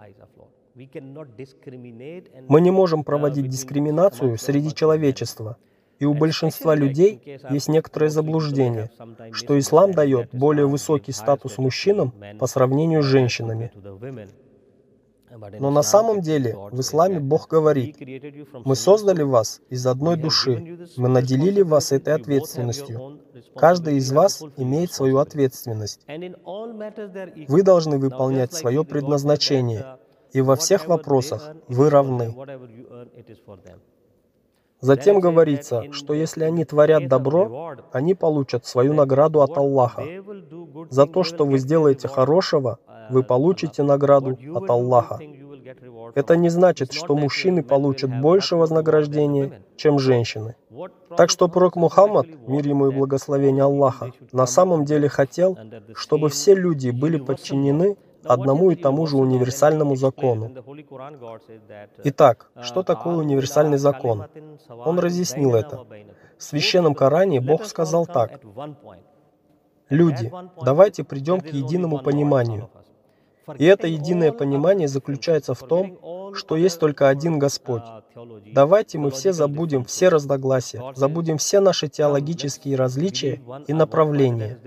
Мы 2.47 2.61
не 2.61 2.71
можем 2.71 3.03
проводить 3.03 3.49
дискриминацию 3.49 4.37
среди 4.37 4.73
человечества– 4.73 5.57
и 6.01 6.05
у 6.05 6.15
большинства 6.15 6.73
людей 6.73 7.39
есть 7.51 7.69
некоторое 7.69 8.09
заблуждение, 8.09 8.89
что 9.33 9.57
ислам 9.59 9.91
дает 9.93 10.29
более 10.33 10.65
высокий 10.65 11.11
статус 11.11 11.59
мужчинам 11.59 12.11
по 12.39 12.47
сравнению 12.47 13.03
с 13.03 13.05
женщинами. 13.05 13.71
Но 15.59 15.69
на 15.69 15.83
самом 15.83 16.21
деле 16.21 16.57
в 16.71 16.79
исламе 16.81 17.19
Бог 17.19 17.47
говорит, 17.47 17.97
«Мы 18.65 18.75
создали 18.75 19.21
вас 19.21 19.61
из 19.69 19.85
одной 19.85 20.17
души, 20.17 20.87
мы 20.97 21.07
наделили 21.07 21.61
вас 21.61 21.91
этой 21.91 22.15
ответственностью. 22.15 23.19
Каждый 23.55 23.97
из 23.97 24.11
вас 24.11 24.43
имеет 24.57 24.91
свою 24.91 25.19
ответственность. 25.19 26.01
Вы 27.47 27.61
должны 27.61 27.99
выполнять 27.99 28.53
свое 28.53 28.83
предназначение, 28.83 29.97
и 30.33 30.41
во 30.41 30.55
всех 30.55 30.87
вопросах 30.87 31.55
вы 31.67 31.91
равны». 31.91 32.33
Затем 34.81 35.19
говорится, 35.19 35.83
что 35.91 36.13
если 36.13 36.43
они 36.43 36.65
творят 36.65 37.07
добро, 37.07 37.75
они 37.91 38.15
получат 38.15 38.65
свою 38.65 38.93
награду 38.93 39.41
от 39.41 39.57
Аллаха. 39.57 40.03
За 40.89 41.05
то, 41.05 41.23
что 41.23 41.45
вы 41.45 41.59
сделаете 41.59 42.07
хорошего, 42.07 42.79
вы 43.09 43.23
получите 43.23 43.83
награду 43.83 44.37
от 44.55 44.69
Аллаха. 44.69 45.19
Это 46.15 46.35
не 46.35 46.49
значит, 46.49 46.91
что 46.91 47.15
мужчины 47.15 47.63
получат 47.63 48.09
больше 48.19 48.55
вознаграждения, 48.55 49.61
чем 49.75 49.99
женщины. 49.99 50.55
Так 51.15 51.29
что 51.29 51.47
пророк 51.47 51.75
Мухаммад, 51.75 52.27
мир 52.47 52.67
ему 52.67 52.87
и 52.87 52.93
благословение 52.93 53.63
Аллаха, 53.63 54.11
на 54.31 54.47
самом 54.47 54.85
деле 54.85 55.07
хотел, 55.07 55.57
чтобы 55.93 56.29
все 56.29 56.55
люди 56.55 56.89
были 56.89 57.17
подчинены 57.17 57.97
одному 58.23 58.71
и 58.71 58.75
тому 58.75 59.07
же 59.07 59.17
универсальному 59.17 59.95
закону. 59.95 60.51
Итак, 62.03 62.51
что 62.61 62.83
такое 62.83 63.15
универсальный 63.15 63.77
закон? 63.77 64.25
Он 64.69 64.99
разъяснил 64.99 65.55
это. 65.55 65.85
В 66.37 66.43
Священном 66.43 66.95
Коране 66.95 67.39
Бог 67.39 67.65
сказал 67.65 68.05
так. 68.05 68.41
«Люди, 69.89 70.31
давайте 70.63 71.03
придем 71.03 71.41
к 71.41 71.47
единому 71.47 71.99
пониманию». 71.99 72.69
И 73.57 73.65
это 73.65 73.87
единое 73.87 74.31
понимание 74.31 74.87
заключается 74.87 75.53
в 75.53 75.63
том, 75.63 76.33
что 76.35 76.55
есть 76.55 76.79
только 76.79 77.09
один 77.09 77.39
Господь. 77.39 77.83
Давайте 78.53 78.97
мы 78.97 79.11
все 79.11 79.33
забудем 79.33 79.83
все 79.85 80.09
разногласия, 80.09 80.93
забудем 80.95 81.37
все 81.37 81.59
наши 81.59 81.87
теологические 81.87 82.75
различия 82.75 83.41
и 83.67 83.73
направления. 83.73 84.59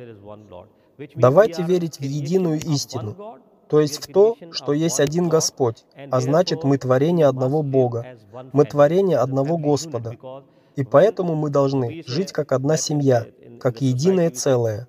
Давайте 1.14 1.62
верить 1.62 1.98
в 1.98 2.02
единую 2.02 2.60
истину, 2.60 3.38
то 3.68 3.80
есть 3.80 4.02
в 4.02 4.12
то, 4.12 4.36
что 4.52 4.72
есть 4.72 5.00
один 5.00 5.28
Господь, 5.28 5.84
а 6.10 6.20
значит 6.20 6.64
мы 6.64 6.78
творение 6.78 7.26
одного 7.26 7.62
Бога, 7.62 8.18
мы 8.52 8.64
творение 8.64 9.18
одного 9.18 9.58
Господа. 9.58 10.16
И 10.76 10.84
поэтому 10.84 11.34
мы 11.34 11.50
должны 11.50 12.02
жить 12.06 12.32
как 12.32 12.52
одна 12.52 12.76
семья, 12.76 13.26
как 13.60 13.80
единое 13.80 14.30
целое. 14.30 14.88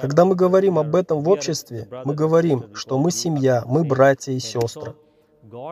Когда 0.00 0.24
мы 0.24 0.34
говорим 0.34 0.78
об 0.78 0.96
этом 0.96 1.22
в 1.22 1.28
обществе, 1.28 1.88
мы 2.04 2.14
говорим, 2.14 2.74
что 2.74 2.98
мы 2.98 3.10
семья, 3.10 3.62
мы 3.66 3.84
братья 3.84 4.32
и 4.32 4.38
сестры, 4.38 4.94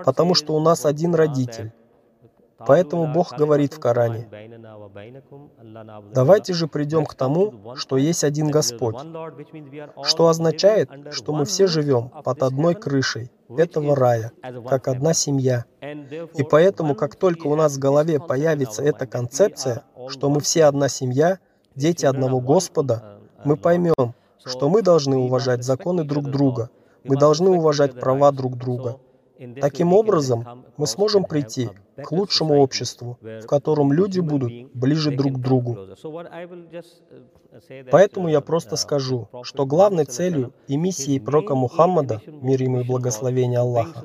потому 0.05 0.35
что 0.35 0.55
у 0.55 0.61
нас 0.61 0.85
один 0.85 1.15
родитель. 1.15 1.73
Поэтому 2.67 3.13
Бог 3.13 3.37
говорит 3.37 3.73
в 3.75 3.79
Коране, 3.79 4.29
давайте 6.13 6.53
же 6.53 6.67
придем 6.67 7.07
к 7.07 7.15
тому, 7.15 7.75
что 7.77 7.97
есть 7.97 8.25
один 8.25 8.51
Господь, 8.51 8.97
что 10.03 10.29
означает, 10.29 10.91
что 11.13 11.33
мы 11.33 11.45
все 11.45 11.67
живем 11.69 12.09
под 12.09 12.43
одной 12.43 12.75
крышей 12.75 13.31
этого 13.57 13.95
рая, 13.95 14.33
как 14.69 14.89
одна 14.89 15.15
семья. 15.15 15.67
И 16.35 16.43
поэтому, 16.43 16.95
как 16.95 17.15
только 17.15 17.47
у 17.47 17.55
нас 17.55 17.77
в 17.77 17.79
голове 17.79 18.19
появится 18.19 18.83
эта 18.83 19.07
концепция, 19.07 19.85
что 20.09 20.29
мы 20.29 20.41
все 20.41 20.65
одна 20.65 20.89
семья, 20.89 21.39
дети 21.77 22.07
одного 22.07 22.41
Господа, 22.41 23.21
мы 23.45 23.57
поймем, 23.57 24.15
что 24.45 24.69
мы 24.69 24.83
должны 24.83 25.17
уважать 25.17 25.63
законы 25.63 26.03
друг 26.03 26.29
друга, 26.29 26.71
мы 27.05 27.17
должны 27.17 27.51
уважать 27.51 27.99
права 28.01 28.33
друг 28.33 28.57
друга, 28.57 28.99
Таким 29.61 29.93
образом, 29.93 30.65
мы 30.77 30.87
сможем 30.87 31.25
прийти 31.25 31.71
к 31.97 32.13
лучшему 32.13 32.61
обществу, 32.61 33.19
в 33.21 33.47
котором 33.47 33.93
люди 33.93 34.21
будут 34.21 34.53
ближе 34.75 35.11
друг 35.11 35.35
к 35.35 35.39
другу. 35.39 35.79
Поэтому 37.91 38.29
я 38.29 38.41
просто 38.41 38.77
скажу, 38.77 39.29
что 39.43 39.67
главной 39.67 40.05
целью 40.05 40.53
и 40.67 40.77
миссией 40.77 41.21
пророка 41.21 41.55
Мухаммада, 41.55 42.21
мир 42.27 42.63
ему 42.63 42.81
и 42.81 42.85
благословение 42.85 43.61
Аллаха, 43.61 44.05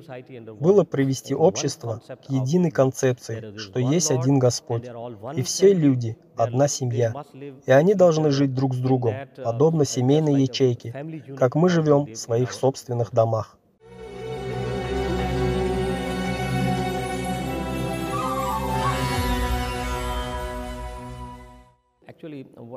было 0.60 0.84
привести 0.84 1.36
общество 1.36 2.02
к 2.08 2.30
единой 2.30 2.72
концепции, 2.72 3.58
что 3.58 3.80
есть 3.80 4.12
один 4.12 4.40
Господь, 4.40 4.90
и 5.36 5.42
все 5.42 5.74
люди— 5.74 6.18
одна 6.36 6.68
семья, 6.68 7.14
и 7.66 7.72
они 7.72 7.94
должны 7.96 8.32
жить 8.32 8.54
друг 8.54 8.74
с 8.74 8.78
другом, 8.78 9.14
подобно 9.44 9.86
семейной 9.86 10.42
ячейке, 10.42 10.94
как 11.38 11.56
мы 11.56 11.70
живем 11.70 12.06
в 12.06 12.16
своих 12.16 12.52
собственных 12.52 13.12
домах. 13.12 13.58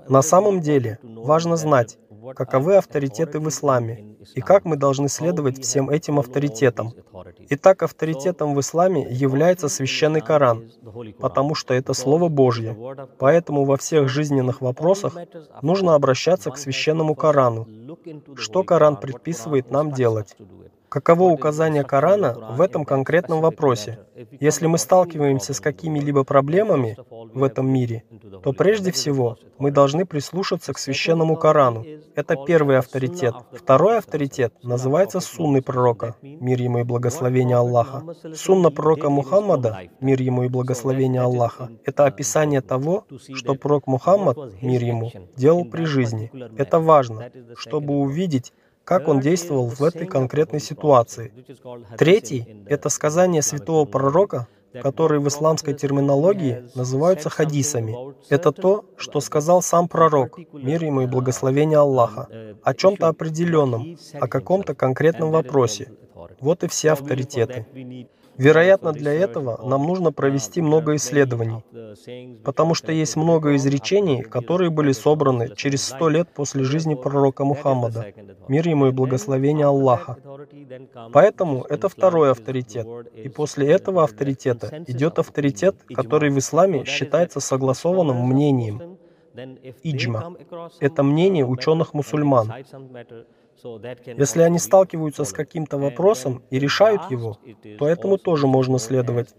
На 0.09 0.23
самом 0.23 0.61
деле, 0.61 0.99
важно 1.03 1.57
знать, 1.57 1.99
каковы 2.35 2.77
авторитеты 2.77 3.39
в 3.39 3.49
исламе 3.49 4.17
и 4.35 4.41
как 4.41 4.65
мы 4.65 4.77
должны 4.77 5.09
следовать 5.09 5.63
всем 5.63 5.89
этим 5.91 6.19
авторитетам. 6.19 6.93
Итак, 7.51 7.83
авторитетом 7.83 8.55
в 8.55 8.61
исламе 8.61 9.07
является 9.09 9.69
священный 9.69 10.21
Коран, 10.21 10.71
потому 11.19 11.55
что 11.55 11.75
это 11.75 11.95
Слово 11.95 12.29
Божье. 12.29 12.77
Поэтому 13.19 13.65
во 13.65 13.77
всех 13.77 14.09
жизненных 14.09 14.61
вопросах 14.61 15.17
нужно 15.63 15.95
обращаться 15.95 16.51
к 16.51 16.59
священному 16.59 17.15
Корану. 17.15 17.69
Что 18.35 18.65
Коран 18.65 18.97
предписывает 18.97 19.71
нам 19.71 19.93
делать? 19.93 20.37
Каково 20.89 21.25
указание 21.25 21.85
Корана 21.85 22.55
в 22.57 22.61
этом 22.61 22.85
конкретном 22.85 23.41
вопросе? 23.41 23.99
Если 24.41 24.67
мы 24.67 24.79
сталкиваемся 24.79 25.53
с 25.53 25.61
какими-либо 25.61 26.25
проблемами 26.25 26.97
в 27.11 27.43
этом 27.43 27.69
мире, 27.71 28.05
то 28.43 28.53
прежде 28.53 28.93
всего 28.93 29.37
мы 29.59 29.71
должны 29.71 30.07
прислушаться 30.07 30.73
к 30.73 30.79
священному 30.79 31.37
Корану. 31.37 31.85
Это 32.15 32.37
первый 32.47 32.79
авторитет. 32.79 33.35
Второй 33.53 33.99
авторитет 33.99 34.55
называется 34.63 35.21
сунной 35.21 35.63
пророка, 35.63 36.17
мир 36.23 36.61
ему 36.63 36.79
и 36.79 36.85
благословение 36.85 37.57
Аллаха. 37.57 38.03
Сунна 38.35 38.71
пророка 38.71 39.11
Мухаммада, 39.11 39.81
мир 40.01 40.23
ему 40.23 40.45
и 40.45 40.49
благословение 40.49 41.23
Аллаха, 41.23 41.71
это 41.85 42.07
описание 42.07 42.61
того, 42.61 43.07
что 43.35 43.55
пророк 43.55 43.87
Мухаммад, 43.87 44.37
мир 44.63 44.83
ему, 44.83 45.11
делал 45.37 45.65
при 45.65 45.85
жизни. 45.85 46.31
Это 46.57 46.79
важно, 46.79 47.31
чтобы 47.57 47.95
увидеть, 47.95 48.53
как 48.87 49.09
он 49.09 49.19
действовал 49.19 49.67
в 49.67 49.83
этой 49.83 50.07
конкретной 50.07 50.61
ситуации. 50.61 51.33
Третий— 51.99 52.63
это 52.67 52.89
сказание 52.89 53.43
святого 53.43 53.85
пророка, 53.85 54.47
которые 54.81 55.21
в 55.21 55.27
исламской 55.27 55.75
терминологии 55.75 56.71
называются 56.77 57.29
хадисами. 57.29 57.97
Это 58.31 58.53
то, 58.53 58.85
что 58.97 59.21
сказал 59.21 59.61
сам 59.61 59.89
пророк, 59.89 60.39
мир 60.53 60.85
ему 60.85 61.01
и 61.01 61.07
благословение 61.07 61.79
Аллаха, 61.79 62.29
о 62.63 62.75
чем-то 62.75 63.09
определенном, 63.09 63.99
о 64.15 64.29
каком-то 64.29 64.75
конкретном 64.75 65.33
вопросе. 65.33 65.91
Вот 66.41 66.63
и 66.63 66.69
все 66.69 66.93
авторитеты. 66.93 67.67
Вероятно, 68.39 68.93
для 68.93 69.13
этого 69.13 69.61
нам 69.67 69.87
нужно 69.87 70.13
провести 70.13 70.61
много 70.61 70.97
исследований, 70.97 71.65
потому 72.45 72.75
что 72.75 72.93
есть 72.93 73.17
много 73.17 73.57
изречений, 73.57 74.23
которые 74.23 74.71
были 74.71 74.93
собраны 74.93 75.55
через 75.57 75.85
сто 75.85 76.09
лет 76.09 76.29
после 76.35 76.65
жизни 76.65 76.95
пророка 76.95 77.45
Мухаммада, 77.45 78.13
мир 78.49 78.69
ему 78.69 78.89
и 78.89 78.93
благословение 78.93 79.67
Аллаха. 79.67 80.17
Поэтому 81.13 81.65
это 81.65 81.89
второй 81.89 82.31
авторитет, 82.31 82.87
и 83.15 83.29
после 83.29 83.71
этого 83.71 84.05
авторитета 84.05 84.85
идет 84.87 85.19
авторитет, 85.19 85.77
который 85.95 86.31
в 86.31 86.39
исламе 86.39 86.85
считается 86.85 87.41
согласованным 87.41 88.17
мнением, 88.27 88.99
иджма. 89.83 90.35
Это 90.81 91.03
мнение 91.03 91.45
ученых-мусульман. 91.45 92.53
Если 93.63 94.43
они 94.43 94.59
сталкиваются 94.59 95.25
с 95.25 95.33
каким-то 95.33 95.79
вопросом 95.79 96.43
и 96.51 96.59
решают 96.59 97.11
его, 97.11 97.39
то 97.79 97.89
этому 97.89 98.19
тоже 98.19 98.47
можно 98.47 98.79
следовать. 98.79 99.35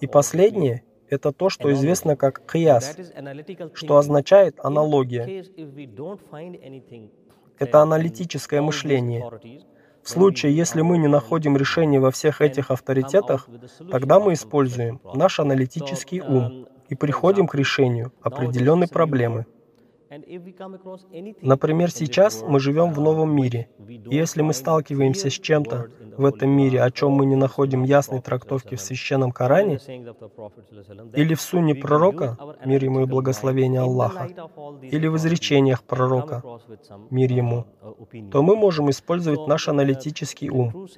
И 0.00 0.06
последнее— 0.06 0.82
это 1.08 1.32
то, 1.32 1.48
что 1.48 1.72
известно 1.72 2.16
как 2.16 2.40
кияс, 2.50 2.96
что 3.74 3.96
означает 3.96 4.58
аналогия. 4.62 5.44
Это 7.58 7.80
аналитическое 7.80 8.62
мышление. 8.62 9.24
В 10.02 10.08
случае, 10.08 10.56
если 10.56 10.80
мы 10.82 10.96
не 10.96 11.08
находим 11.08 11.56
решения 11.56 12.00
во 12.00 12.10
всех 12.10 12.40
этих 12.40 12.70
авторитетах, 12.70 13.48
тогда 13.90 14.20
мы 14.20 14.32
используем 14.34 15.00
наш 15.14 15.40
аналитический 15.40 16.20
ум 16.20 16.66
и 16.88 16.94
приходим 16.94 17.46
к 17.46 17.54
решению 17.54 18.12
определенной 18.22 18.88
проблемы. 18.88 19.46
Например, 21.42 21.90
сейчас 21.90 22.42
мы 22.46 22.60
живем 22.60 22.92
в 22.92 23.00
новом 23.00 23.34
мире, 23.34 23.68
и 23.88 24.16
если 24.16 24.42
мы 24.42 24.54
сталкиваемся 24.54 25.28
с 25.28 25.34
чем-то 25.34 25.90
в 26.16 26.24
этом 26.24 26.50
мире, 26.50 26.82
о 26.82 26.90
чем 26.90 27.12
мы 27.12 27.26
не 27.26 27.36
находим 27.36 27.82
ясной 27.84 28.20
трактовки 28.20 28.74
в 28.74 28.80
Священном 28.80 29.32
Коране, 29.32 29.78
или 31.14 31.34
в 31.34 31.40
сунне 31.40 31.74
пророка, 31.74 32.38
мир 32.64 32.84
ему 32.84 33.00
и 33.02 33.06
благословение 33.06 33.82
Аллаха, 33.82 34.28
или 34.82 35.06
в 35.06 35.16
изречениях 35.16 35.82
пророка, 35.84 36.42
мир 37.10 37.30
ему, 37.30 37.66
то 38.32 38.42
мы 38.42 38.56
можем 38.56 38.88
использовать 38.90 39.46
наш 39.46 39.68
аналитический 39.68 40.48
ум 40.48 40.88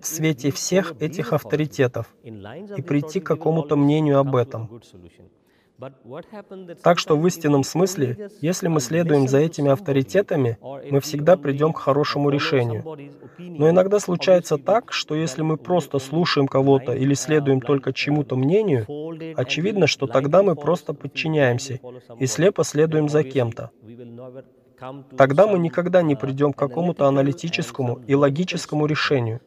в 0.00 0.06
свете 0.06 0.50
всех 0.52 0.94
этих 1.00 1.32
авторитетов 1.32 2.14
и 2.22 2.82
прийти 2.82 3.20
к 3.20 3.26
какому-то 3.26 3.76
мнению 3.76 4.18
об 4.18 4.36
этом. 4.36 4.80
Так 6.82 6.98
что 6.98 7.16
в 7.16 7.26
истинном 7.26 7.64
смысле, 7.64 8.30
если 8.40 8.68
мы 8.68 8.80
следуем 8.80 9.28
за 9.28 9.38
этими 9.38 9.70
авторитетами, 9.70 10.58
мы 10.90 11.00
всегда 11.00 11.36
придем 11.36 11.72
к 11.72 11.78
хорошему 11.78 12.30
решению. 12.30 12.84
Но 13.38 13.70
иногда 13.70 14.00
случается 14.00 14.58
так, 14.58 14.92
что 14.92 15.14
если 15.14 15.42
мы 15.42 15.56
просто 15.56 15.98
слушаем 15.98 16.48
кого-то 16.48 16.92
или 16.92 17.14
следуем 17.14 17.60
только 17.60 17.92
чему-то 17.92 18.36
мнению, 18.36 18.86
очевидно, 19.36 19.86
что 19.86 20.06
тогда 20.06 20.42
мы 20.42 20.56
просто 20.56 20.94
подчиняемся 20.94 21.80
и 22.18 22.26
слепо 22.26 22.64
следуем 22.64 23.08
за 23.08 23.24
кем-то. 23.24 23.70
Тогда 25.16 25.46
мы 25.46 25.58
никогда 25.58 26.02
не 26.02 26.16
придем 26.16 26.52
к 26.52 26.58
какому-то 26.58 27.06
аналитическому 27.06 28.00
и 28.06 28.14
логическому 28.14 28.86
решению. 28.86 29.40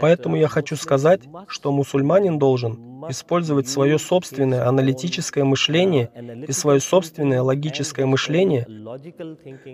Поэтому 0.00 0.36
я 0.36 0.48
хочу 0.48 0.76
сказать, 0.76 1.22
что 1.48 1.72
мусульманин 1.72 2.38
должен 2.38 2.96
использовать 3.08 3.68
свое 3.68 3.98
собственное 3.98 4.66
аналитическое 4.68 5.44
мышление 5.44 6.10
и 6.46 6.52
свое 6.52 6.80
собственное 6.80 7.42
логическое 7.42 8.06
мышление 8.06 8.66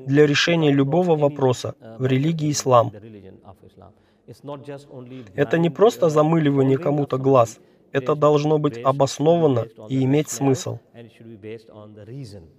для 0.06 0.26
решения 0.26 0.70
любого 0.70 1.16
вопроса 1.16 1.74
в 1.98 2.06
религии 2.06 2.50
ислам. 2.50 2.92
Это 5.35 5.58
не 5.58 5.70
просто 5.70 6.08
замыливание 6.08 6.78
кому-то 6.78 7.18
глаз, 7.18 7.58
это 7.92 8.14
должно 8.14 8.58
быть 8.58 8.78
обосновано 8.78 9.66
и 9.88 10.04
иметь 10.04 10.30
смысл. 10.30 10.78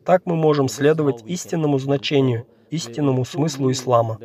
Так 0.05 0.25
мы 0.25 0.35
можем 0.35 0.67
следовать 0.67 1.23
истинному 1.25 1.79
значению, 1.79 2.45
истинному 2.69 3.25
смыслу 3.25 3.71
ислама. 3.71 4.19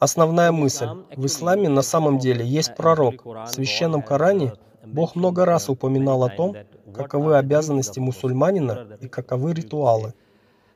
Основная 0.00 0.50
мысль. 0.50 0.88
В 1.14 1.26
исламе 1.26 1.68
на 1.68 1.82
самом 1.82 2.18
деле 2.18 2.44
есть 2.44 2.74
пророк. 2.74 3.22
В 3.24 3.46
священном 3.48 4.02
Коране 4.02 4.54
Бог 4.82 5.14
много 5.14 5.44
раз 5.44 5.68
упоминал 5.68 6.24
о 6.24 6.30
том, 6.30 6.56
каковы 6.94 7.36
обязанности 7.36 8.00
мусульманина 8.00 8.96
и 9.02 9.08
каковы 9.08 9.52
ритуалы. 9.52 10.14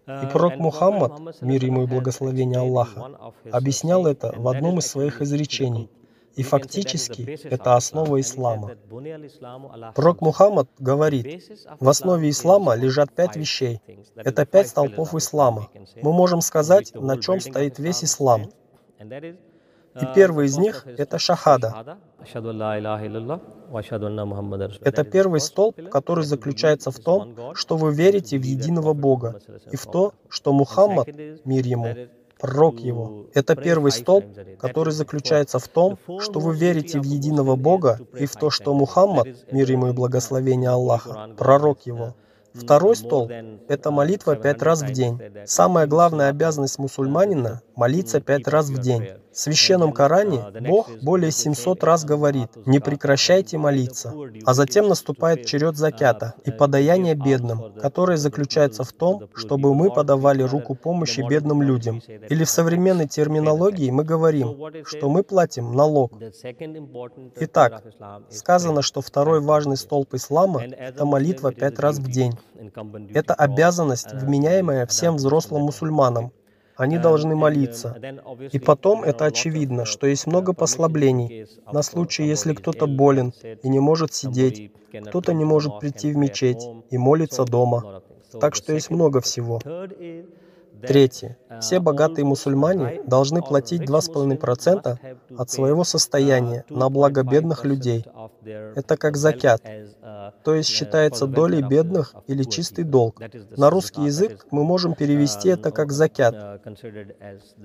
И 0.06 0.26
пророк 0.26 0.58
Мухаммад, 0.58 1.40
мир 1.40 1.64
ему 1.64 1.84
и 1.84 1.86
благословение 1.86 2.58
Аллаха, 2.58 3.32
объяснял 3.50 4.06
это 4.06 4.34
в 4.36 4.46
одном 4.46 4.78
из 4.78 4.86
своих 4.86 5.22
изречений. 5.22 5.88
И 6.36 6.42
фактически 6.42 7.38
это 7.44 7.76
основа 7.76 8.20
ислама. 8.20 8.72
Пророк 9.94 10.20
Мухаммад 10.20 10.68
говорит, 10.78 11.42
в 11.80 11.88
основе 11.88 12.28
ислама 12.28 12.74
лежат 12.74 13.14
пять 13.14 13.36
вещей. 13.36 13.80
Это 14.16 14.44
пять 14.44 14.68
столпов 14.68 15.14
ислама. 15.14 15.68
Мы 16.02 16.12
можем 16.12 16.42
сказать, 16.42 16.92
на 16.94 17.16
чем 17.16 17.40
стоит 17.40 17.78
весь 17.78 18.04
ислам. 18.04 18.50
И 19.00 20.06
первый 20.14 20.46
из 20.46 20.58
них— 20.58 20.86
это 20.98 21.18
шахада. 21.18 21.98
Это 24.80 25.04
первый 25.04 25.40
столб, 25.40 25.76
который 25.90 26.24
заключается 26.24 26.90
в 26.90 26.98
том, 26.98 27.54
что 27.54 27.76
вы 27.76 27.94
верите 27.94 28.38
в 28.38 28.42
единого 28.42 28.92
Бога 28.92 29.40
и 29.70 29.76
в 29.76 29.86
то, 29.86 30.14
что 30.28 30.52
Мухаммад, 30.52 31.06
мир 31.44 31.64
ему, 31.66 31.94
пророк 32.40 32.80
его. 32.80 33.26
Это 33.34 33.54
первый 33.54 33.92
столб, 33.92 34.24
который 34.58 34.92
заключается 34.92 35.58
в 35.58 35.68
том, 35.68 35.98
что 36.18 36.40
вы 36.40 36.56
верите 36.56 36.98
в 36.98 37.04
единого 37.04 37.54
Бога 37.56 38.00
и 38.18 38.26
в 38.26 38.34
то, 38.34 38.50
что 38.50 38.74
Мухаммад, 38.74 39.28
мир 39.52 39.70
ему 39.70 39.88
и 39.88 39.92
благословение 39.92 40.70
Аллаха, 40.70 41.30
пророк 41.36 41.86
его. 41.86 42.14
Второй 42.54 42.94
столб— 42.94 43.32
это 43.68 43.90
молитва 43.90 44.36
пять 44.36 44.62
раз 44.62 44.82
в 44.82 44.92
день. 44.92 45.20
Самая 45.44 45.86
главная 45.88 46.28
обязанность 46.28 46.78
мусульманина— 46.78 47.62
молиться 47.76 48.20
пять 48.20 48.46
раз 48.46 48.70
в 48.70 48.78
день. 48.78 49.08
В 49.34 49.38
Священном 49.38 49.92
Коране 49.92 50.44
Бог 50.60 50.88
более 51.02 51.32
700 51.32 51.82
раз 51.82 52.04
говорит 52.04 52.50
«не 52.66 52.78
прекращайте 52.78 53.58
молиться», 53.58 54.14
а 54.46 54.54
затем 54.54 54.86
наступает 54.86 55.44
черед 55.44 55.76
закята 55.76 56.34
и 56.44 56.52
подаяния 56.52 57.16
бедным, 57.16 57.72
которое 57.82 58.16
заключается 58.16 58.84
в 58.84 58.92
том, 58.92 59.28
чтобы 59.34 59.74
мы 59.74 59.90
подавали 59.90 60.42
руку 60.42 60.76
помощи 60.76 61.20
бедным 61.28 61.62
людям. 61.62 62.00
Или 62.28 62.44
в 62.44 62.50
современной 62.50 63.08
терминологии 63.08 63.90
мы 63.90 64.04
говорим, 64.04 64.56
что 64.86 65.08
мы 65.10 65.24
платим 65.24 65.72
налог. 65.72 66.12
Итак, 67.40 67.82
сказано, 68.30 68.82
что 68.82 69.00
второй 69.00 69.40
важный 69.40 69.76
столб 69.76 70.14
ислама– 70.14 70.62
это 70.78 71.04
молитва 71.04 71.52
пять 71.52 71.80
раз 71.80 71.98
в 71.98 72.08
день. 72.08 72.38
Это 73.12 73.34
обязанность, 73.34 74.12
вменяемая 74.12 74.86
всем 74.86 75.16
взрослым 75.16 75.62
мусульманам, 75.62 76.30
они 76.76 76.98
должны 76.98 77.36
молиться. 77.36 77.96
И 78.52 78.58
потом 78.58 79.02
это 79.02 79.26
очевидно, 79.26 79.84
что 79.84 80.06
есть 80.06 80.26
много 80.26 80.52
послаблений 80.52 81.46
на 81.70 81.82
случай, 81.82 82.24
если 82.24 82.54
кто-то 82.54 82.86
болен 82.86 83.32
и 83.62 83.68
не 83.68 83.80
может 83.80 84.12
сидеть, 84.12 84.72
кто-то 85.08 85.32
не 85.32 85.44
может 85.44 85.78
прийти 85.78 86.12
в 86.12 86.16
мечеть 86.16 86.66
и 86.90 86.98
молиться 86.98 87.44
дома. 87.44 88.02
Так 88.40 88.54
что 88.54 88.72
есть 88.72 88.90
много 88.90 89.20
всего. 89.20 89.60
Третье. 90.86 91.38
Все 91.60 91.80
богатые 91.80 92.24
мусульмане 92.24 93.02
должны 93.06 93.42
платить 93.42 93.82
2,5% 93.82 94.98
от 95.36 95.50
своего 95.50 95.84
состояния 95.84 96.64
на 96.68 96.88
благо 96.88 97.22
бедных 97.22 97.64
людей. 97.64 98.04
Это 98.44 98.96
как 98.96 99.16
закят, 99.16 99.62
то 100.42 100.54
есть 100.54 100.68
считается 100.68 101.26
долей 101.26 101.62
бедных 101.62 102.14
или 102.26 102.42
чистый 102.44 102.84
долг. 102.84 103.20
На 103.56 103.70
русский 103.70 104.02
язык 104.02 104.46
мы 104.50 104.64
можем 104.64 104.94
перевести 104.94 105.48
это 105.48 105.70
как 105.70 105.92
закят, 105.92 106.60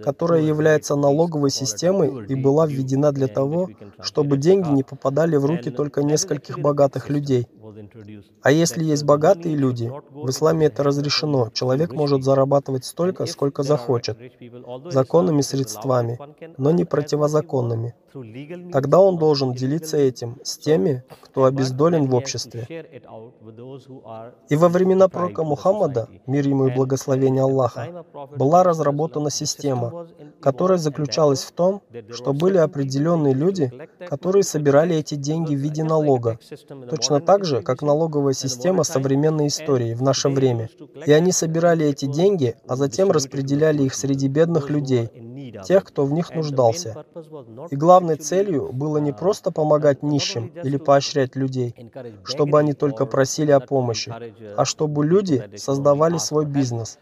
которая 0.03 0.41
является 0.41 0.95
налоговой 0.95 1.49
системой 1.49 2.25
и 2.27 2.35
была 2.35 2.67
введена 2.67 3.11
для 3.11 3.27
того, 3.27 3.69
чтобы 4.01 4.37
деньги 4.37 4.69
не 4.69 4.83
попадали 4.83 5.35
в 5.35 5.45
руки 5.45 5.69
только 5.69 6.03
нескольких 6.03 6.59
богатых 6.59 7.09
людей. 7.09 7.47
А 8.41 8.51
если 8.51 8.83
есть 8.83 9.03
богатые 9.03 9.55
люди, 9.55 9.91
в 10.11 10.29
исламе 10.29 10.67
это 10.67 10.83
разрешено. 10.83 11.49
Человек 11.53 11.93
может 11.93 12.23
зарабатывать 12.23 12.85
столько, 12.85 13.25
сколько 13.25 13.63
захочет, 13.63 14.17
законными 14.85 15.41
средствами, 15.41 16.19
но 16.57 16.71
не 16.71 16.85
противозаконными. 16.85 17.95
Тогда 18.71 18.99
он 18.99 19.17
должен 19.17 19.53
делиться 19.53 19.97
этим 19.97 20.39
с 20.43 20.57
теми, 20.57 21.03
кто 21.21 21.45
обездолен 21.45 22.07
в 22.07 22.15
обществе. 22.15 22.67
И 24.49 24.55
во 24.55 24.69
времена 24.69 25.07
пророка 25.07 25.43
Мухаммада, 25.43 26.09
мир 26.25 26.47
ему 26.47 26.67
и 26.67 26.75
благословение 26.75 27.43
Аллаха, 27.43 28.05
была 28.35 28.63
разработана 28.63 29.29
система, 29.29 30.07
которая 30.41 30.77
заключалась 30.77 31.43
в 31.43 31.51
том, 31.51 31.81
что 32.11 32.33
были 32.33 32.57
определенные 32.57 33.33
люди, 33.33 33.71
которые 34.07 34.43
собирали 34.43 34.95
эти 34.95 35.15
деньги 35.15 35.55
в 35.55 35.59
виде 35.59 35.83
налога, 35.83 36.39
точно 36.89 37.19
так 37.19 37.45
же, 37.45 37.61
как 37.69 37.83
налоговая 37.83 38.33
система 38.33 38.83
современной 38.83 39.45
истории 39.45 39.93
в 39.93 40.01
наше 40.01 40.29
время. 40.29 40.69
И 41.05 41.11
они 41.11 41.31
собирали 41.31 41.85
эти 41.85 42.05
деньги, 42.07 42.55
а 42.67 42.75
затем 42.75 43.11
распределяли 43.11 43.83
их 43.83 43.93
среди 43.93 44.27
бедных 44.27 44.71
людей, 44.71 45.11
тех, 45.63 45.83
кто 45.83 46.03
в 46.05 46.11
них 46.11 46.33
нуждался. 46.33 47.05
И 47.69 47.75
главной 47.75 48.15
целью 48.15 48.71
было 48.73 48.97
не 48.97 49.13
просто 49.13 49.51
помогать 49.51 50.01
нищим 50.01 50.51
или 50.63 50.77
поощрять 50.77 51.35
людей, 51.35 51.75
чтобы 52.23 52.57
они 52.57 52.73
только 52.73 53.05
просили 53.05 53.51
о 53.51 53.59
помощи, 53.59 54.11
а 54.57 54.65
чтобы 54.65 55.05
люди 55.05 55.43
создавали 55.55 56.17
свой 56.17 56.47
бизнес. 56.47 56.97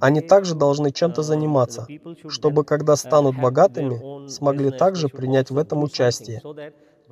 Они 0.00 0.22
также 0.22 0.54
должны 0.54 0.92
чем-то 0.92 1.20
заниматься, 1.22 1.86
чтобы 2.26 2.64
когда 2.64 2.96
станут 2.96 3.38
богатыми, 3.38 4.28
смогли 4.28 4.70
также 4.70 5.08
принять 5.08 5.50
в 5.50 5.58
этом 5.58 5.82
участие. 5.82 6.40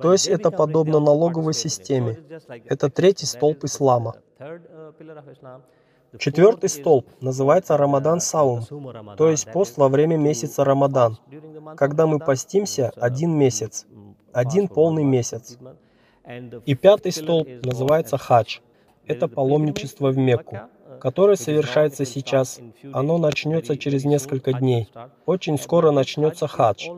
То 0.01 0.11
есть 0.11 0.27
это 0.27 0.51
подобно 0.51 0.99
налоговой 0.99 1.53
системе. 1.53 2.17
Это 2.65 2.89
третий 2.89 3.25
столб 3.25 3.63
ислама. 3.63 4.15
Четвертый 6.17 6.69
столб 6.69 7.07
называется 7.21 7.77
Рамадан 7.77 8.19
Саум, 8.19 8.65
то 9.17 9.29
есть 9.29 9.49
пост 9.51 9.77
во 9.77 9.87
время 9.87 10.17
месяца 10.17 10.65
Рамадан, 10.65 11.17
когда 11.77 12.05
мы 12.05 12.19
постимся 12.19 12.91
один 12.97 13.31
месяц, 13.31 13.85
один 14.33 14.67
полный 14.67 15.05
месяц. 15.05 15.57
И 16.65 16.75
пятый 16.75 17.13
столб 17.13 17.47
называется 17.63 18.17
Хадж. 18.17 18.59
Это 19.07 19.27
паломничество 19.27 20.11
в 20.11 20.17
Мекку, 20.17 20.59
которое 21.01 21.35
совершается 21.35 22.05
сейчас. 22.05 22.59
Оно 22.93 23.17
начнется 23.17 23.75
через 23.75 24.05
несколько 24.05 24.53
дней. 24.53 24.87
Очень 25.25 25.57
скоро 25.57 25.89
начнется 25.91 26.47
хадж. 26.47 26.89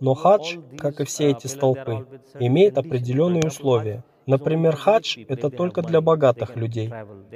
Но 0.00 0.14
хадж, 0.14 0.58
как 0.76 1.00
и 1.00 1.04
все 1.04 1.30
эти 1.30 1.46
столпы, 1.46 2.06
имеет 2.40 2.76
определенные 2.76 3.44
условия. 3.46 4.02
Например, 4.26 4.74
хадж– 4.74 5.18
это 5.28 5.50
только 5.50 5.82
для 5.82 6.00
богатых 6.00 6.56
людей. 6.56 6.92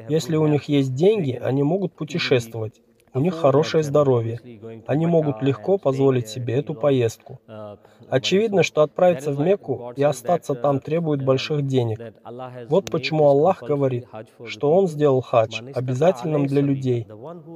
Если 0.09 0.37
у 0.37 0.47
них 0.49 0.65
есть 0.65 0.95
деньги, 0.95 1.41
они 1.41 1.63
могут 1.63 1.93
путешествовать 1.95 2.81
у 3.15 3.21
них 3.21 3.35
хорошее 3.35 3.83
здоровье. 3.83 4.41
Они 4.87 5.07
могут 5.07 5.43
легко 5.43 5.79
позволить 5.79 6.29
себе 6.29 6.55
эту 6.55 6.75
поездку. 6.75 7.41
Очевидно, 8.11 8.63
что 8.63 8.83
отправиться 8.83 9.33
в 9.33 9.41
Мекку 9.41 9.93
и 9.97 10.03
остаться 10.03 10.55
там 10.55 10.81
требует 10.81 11.25
больших 11.25 11.67
денег. 11.67 12.15
Вот 12.69 12.91
почему 12.91 13.29
Аллах 13.29 13.63
говорит, 13.63 14.07
что 14.45 14.73
Он 14.73 14.89
сделал 14.89 15.21
хадж 15.21 15.61
обязательным 15.75 16.47
для 16.47 16.63
людей, 16.63 17.07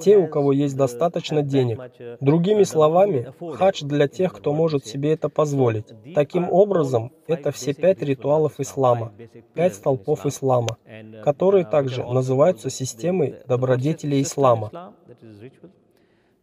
те, 0.01 0.17
у 0.17 0.27
кого 0.27 0.53
есть 0.53 0.77
достаточно 0.77 1.43
денег. 1.43 1.81
Другими 2.21 2.65
словами, 2.65 3.33
хадж 3.55 3.85
для 3.85 4.09
тех, 4.09 4.33
кто 4.33 4.53
может 4.53 4.87
себе 4.87 5.13
это 5.13 5.29
позволить. 5.29 5.87
Таким 6.15 6.51
образом, 6.51 7.13
это 7.27 7.51
все 7.51 7.73
пять 7.75 8.03
ритуалов 8.03 8.55
ислама, 8.59 9.13
пять 9.55 9.75
столпов 9.75 10.27
ислама, 10.27 10.77
которые 11.25 11.65
также 11.65 12.05
называются 12.05 12.71
системой 12.71 13.37
добродетелей 13.47 14.23
ислама 14.23 14.93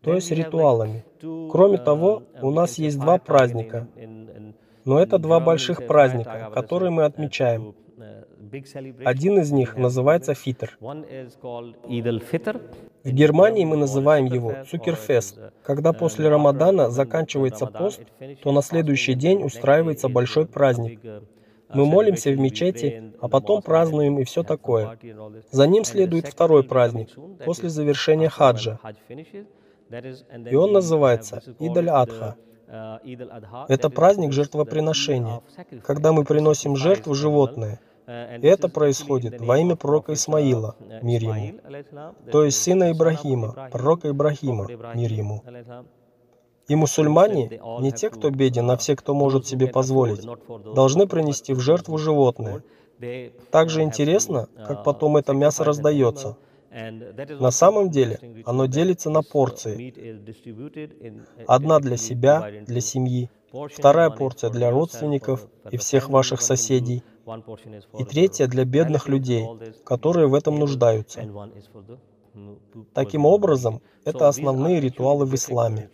то 0.02 0.14
есть 0.14 0.32
ритуалами. 0.32 1.04
Кроме 1.52 1.78
того, 1.78 2.24
у 2.42 2.52
нас 2.52 2.78
есть 2.78 3.00
два 3.00 3.18
праздника, 3.18 3.88
но 4.86 5.00
это 5.00 5.18
два 5.20 5.40
больших 5.40 5.86
праздника, 5.88 6.52
которые 6.54 6.90
мы 6.92 7.04
отмечаем. 7.04 7.76
Один 9.06 9.40
из 9.40 9.52
них 9.52 9.78
называется 9.78 10.34
Фитр. 10.34 10.78
В 13.04 13.12
Германии 13.12 13.66
мы 13.66 13.78
называем 13.78 14.26
его 14.26 14.56
Цукерфест. 14.70 15.40
Когда 15.64 15.94
после 15.94 16.30
Рамадана 16.30 16.90
заканчивается 16.90 17.68
пост, 17.68 18.02
то 18.42 18.52
на 18.52 18.62
следующий 18.62 19.14
день 19.14 19.44
устраивается 19.44 20.10
большой 20.10 20.48
праздник. 20.48 21.00
Мы 21.72 21.86
молимся 21.86 22.32
в 22.32 22.40
мечети, 22.40 23.14
а 23.22 23.28
потом 23.28 23.62
празднуем 23.62 24.18
и 24.18 24.24
все 24.24 24.42
такое. 24.44 24.98
За 25.52 25.68
ним 25.68 25.84
следует 25.84 26.28
второй 26.28 26.64
праздник, 26.64 27.10
после 27.46 27.70
завершения 27.70 28.30
хаджа. 28.30 28.80
И 30.52 30.56
он 30.56 30.73
называется 30.73 31.41
Идаль-Адха. 31.60 32.36
Это 33.67 33.89
праздник 33.89 34.32
жертвоприношения, 34.32 35.41
когда 35.84 36.12
мы 36.12 36.23
приносим 36.23 36.75
жертву 36.75 37.15
животное. 37.15 37.80
И 38.08 38.47
это 38.47 38.69
происходит 38.69 39.39
во 39.39 39.60
имя 39.60 39.75
пророка 39.75 40.13
Исмаила, 40.13 40.75
мир 41.04 41.21
ему, 41.21 41.60
то 42.32 42.43
есть 42.43 42.62
сына 42.62 42.91
Ибрахима, 42.91 43.69
пророка 43.71 44.10
Ибрахима, 44.10 44.67
мир 44.95 45.13
ему. 45.13 45.43
И 46.67 46.75
мусульмане, 46.75 47.62
не 47.82 47.91
те, 47.91 48.10
кто 48.10 48.30
беден, 48.32 48.69
а 48.71 48.78
все, 48.78 48.95
кто 48.95 49.13
может 49.13 49.47
себе 49.47 49.67
позволить, 49.67 50.28
должны 50.73 51.08
принести 51.08 51.54
в 51.54 51.60
жертву 51.60 51.97
животное. 51.97 52.63
Также 53.52 53.82
интересно, 53.84 54.47
как 54.67 54.84
потом 54.84 55.17
это 55.17 55.34
мясо 55.34 55.63
раздается. 55.63 56.36
На 56.72 57.52
самом 57.52 57.90
деле 57.90 58.20
оно 58.46 58.66
делится 58.68 59.10
на 59.10 59.22
порции. 59.24 59.94
Одна 61.48 61.80
для 61.80 61.98
себя, 61.98 62.52
для 62.66 62.82
семьи, 62.82 63.30
вторая 63.52 64.10
порция 64.10 64.50
для 64.50 64.70
родственников 64.70 65.48
и 65.72 65.78
всех 65.78 66.10
ваших 66.10 66.42
соседей, 66.42 67.04
и 67.98 68.04
третья 68.04 68.48
для 68.48 68.66
бедных 68.66 69.08
людей, 69.08 69.48
которые 69.84 70.28
в 70.28 70.36
этом 70.36 70.60
нуждаются. 70.60 71.22
Таким 72.94 73.26
образом, 73.26 73.82
это 74.06 74.28
основные 74.28 74.80
ритуалы 74.80 75.26
в 75.26 75.34
исламе. 75.34 75.90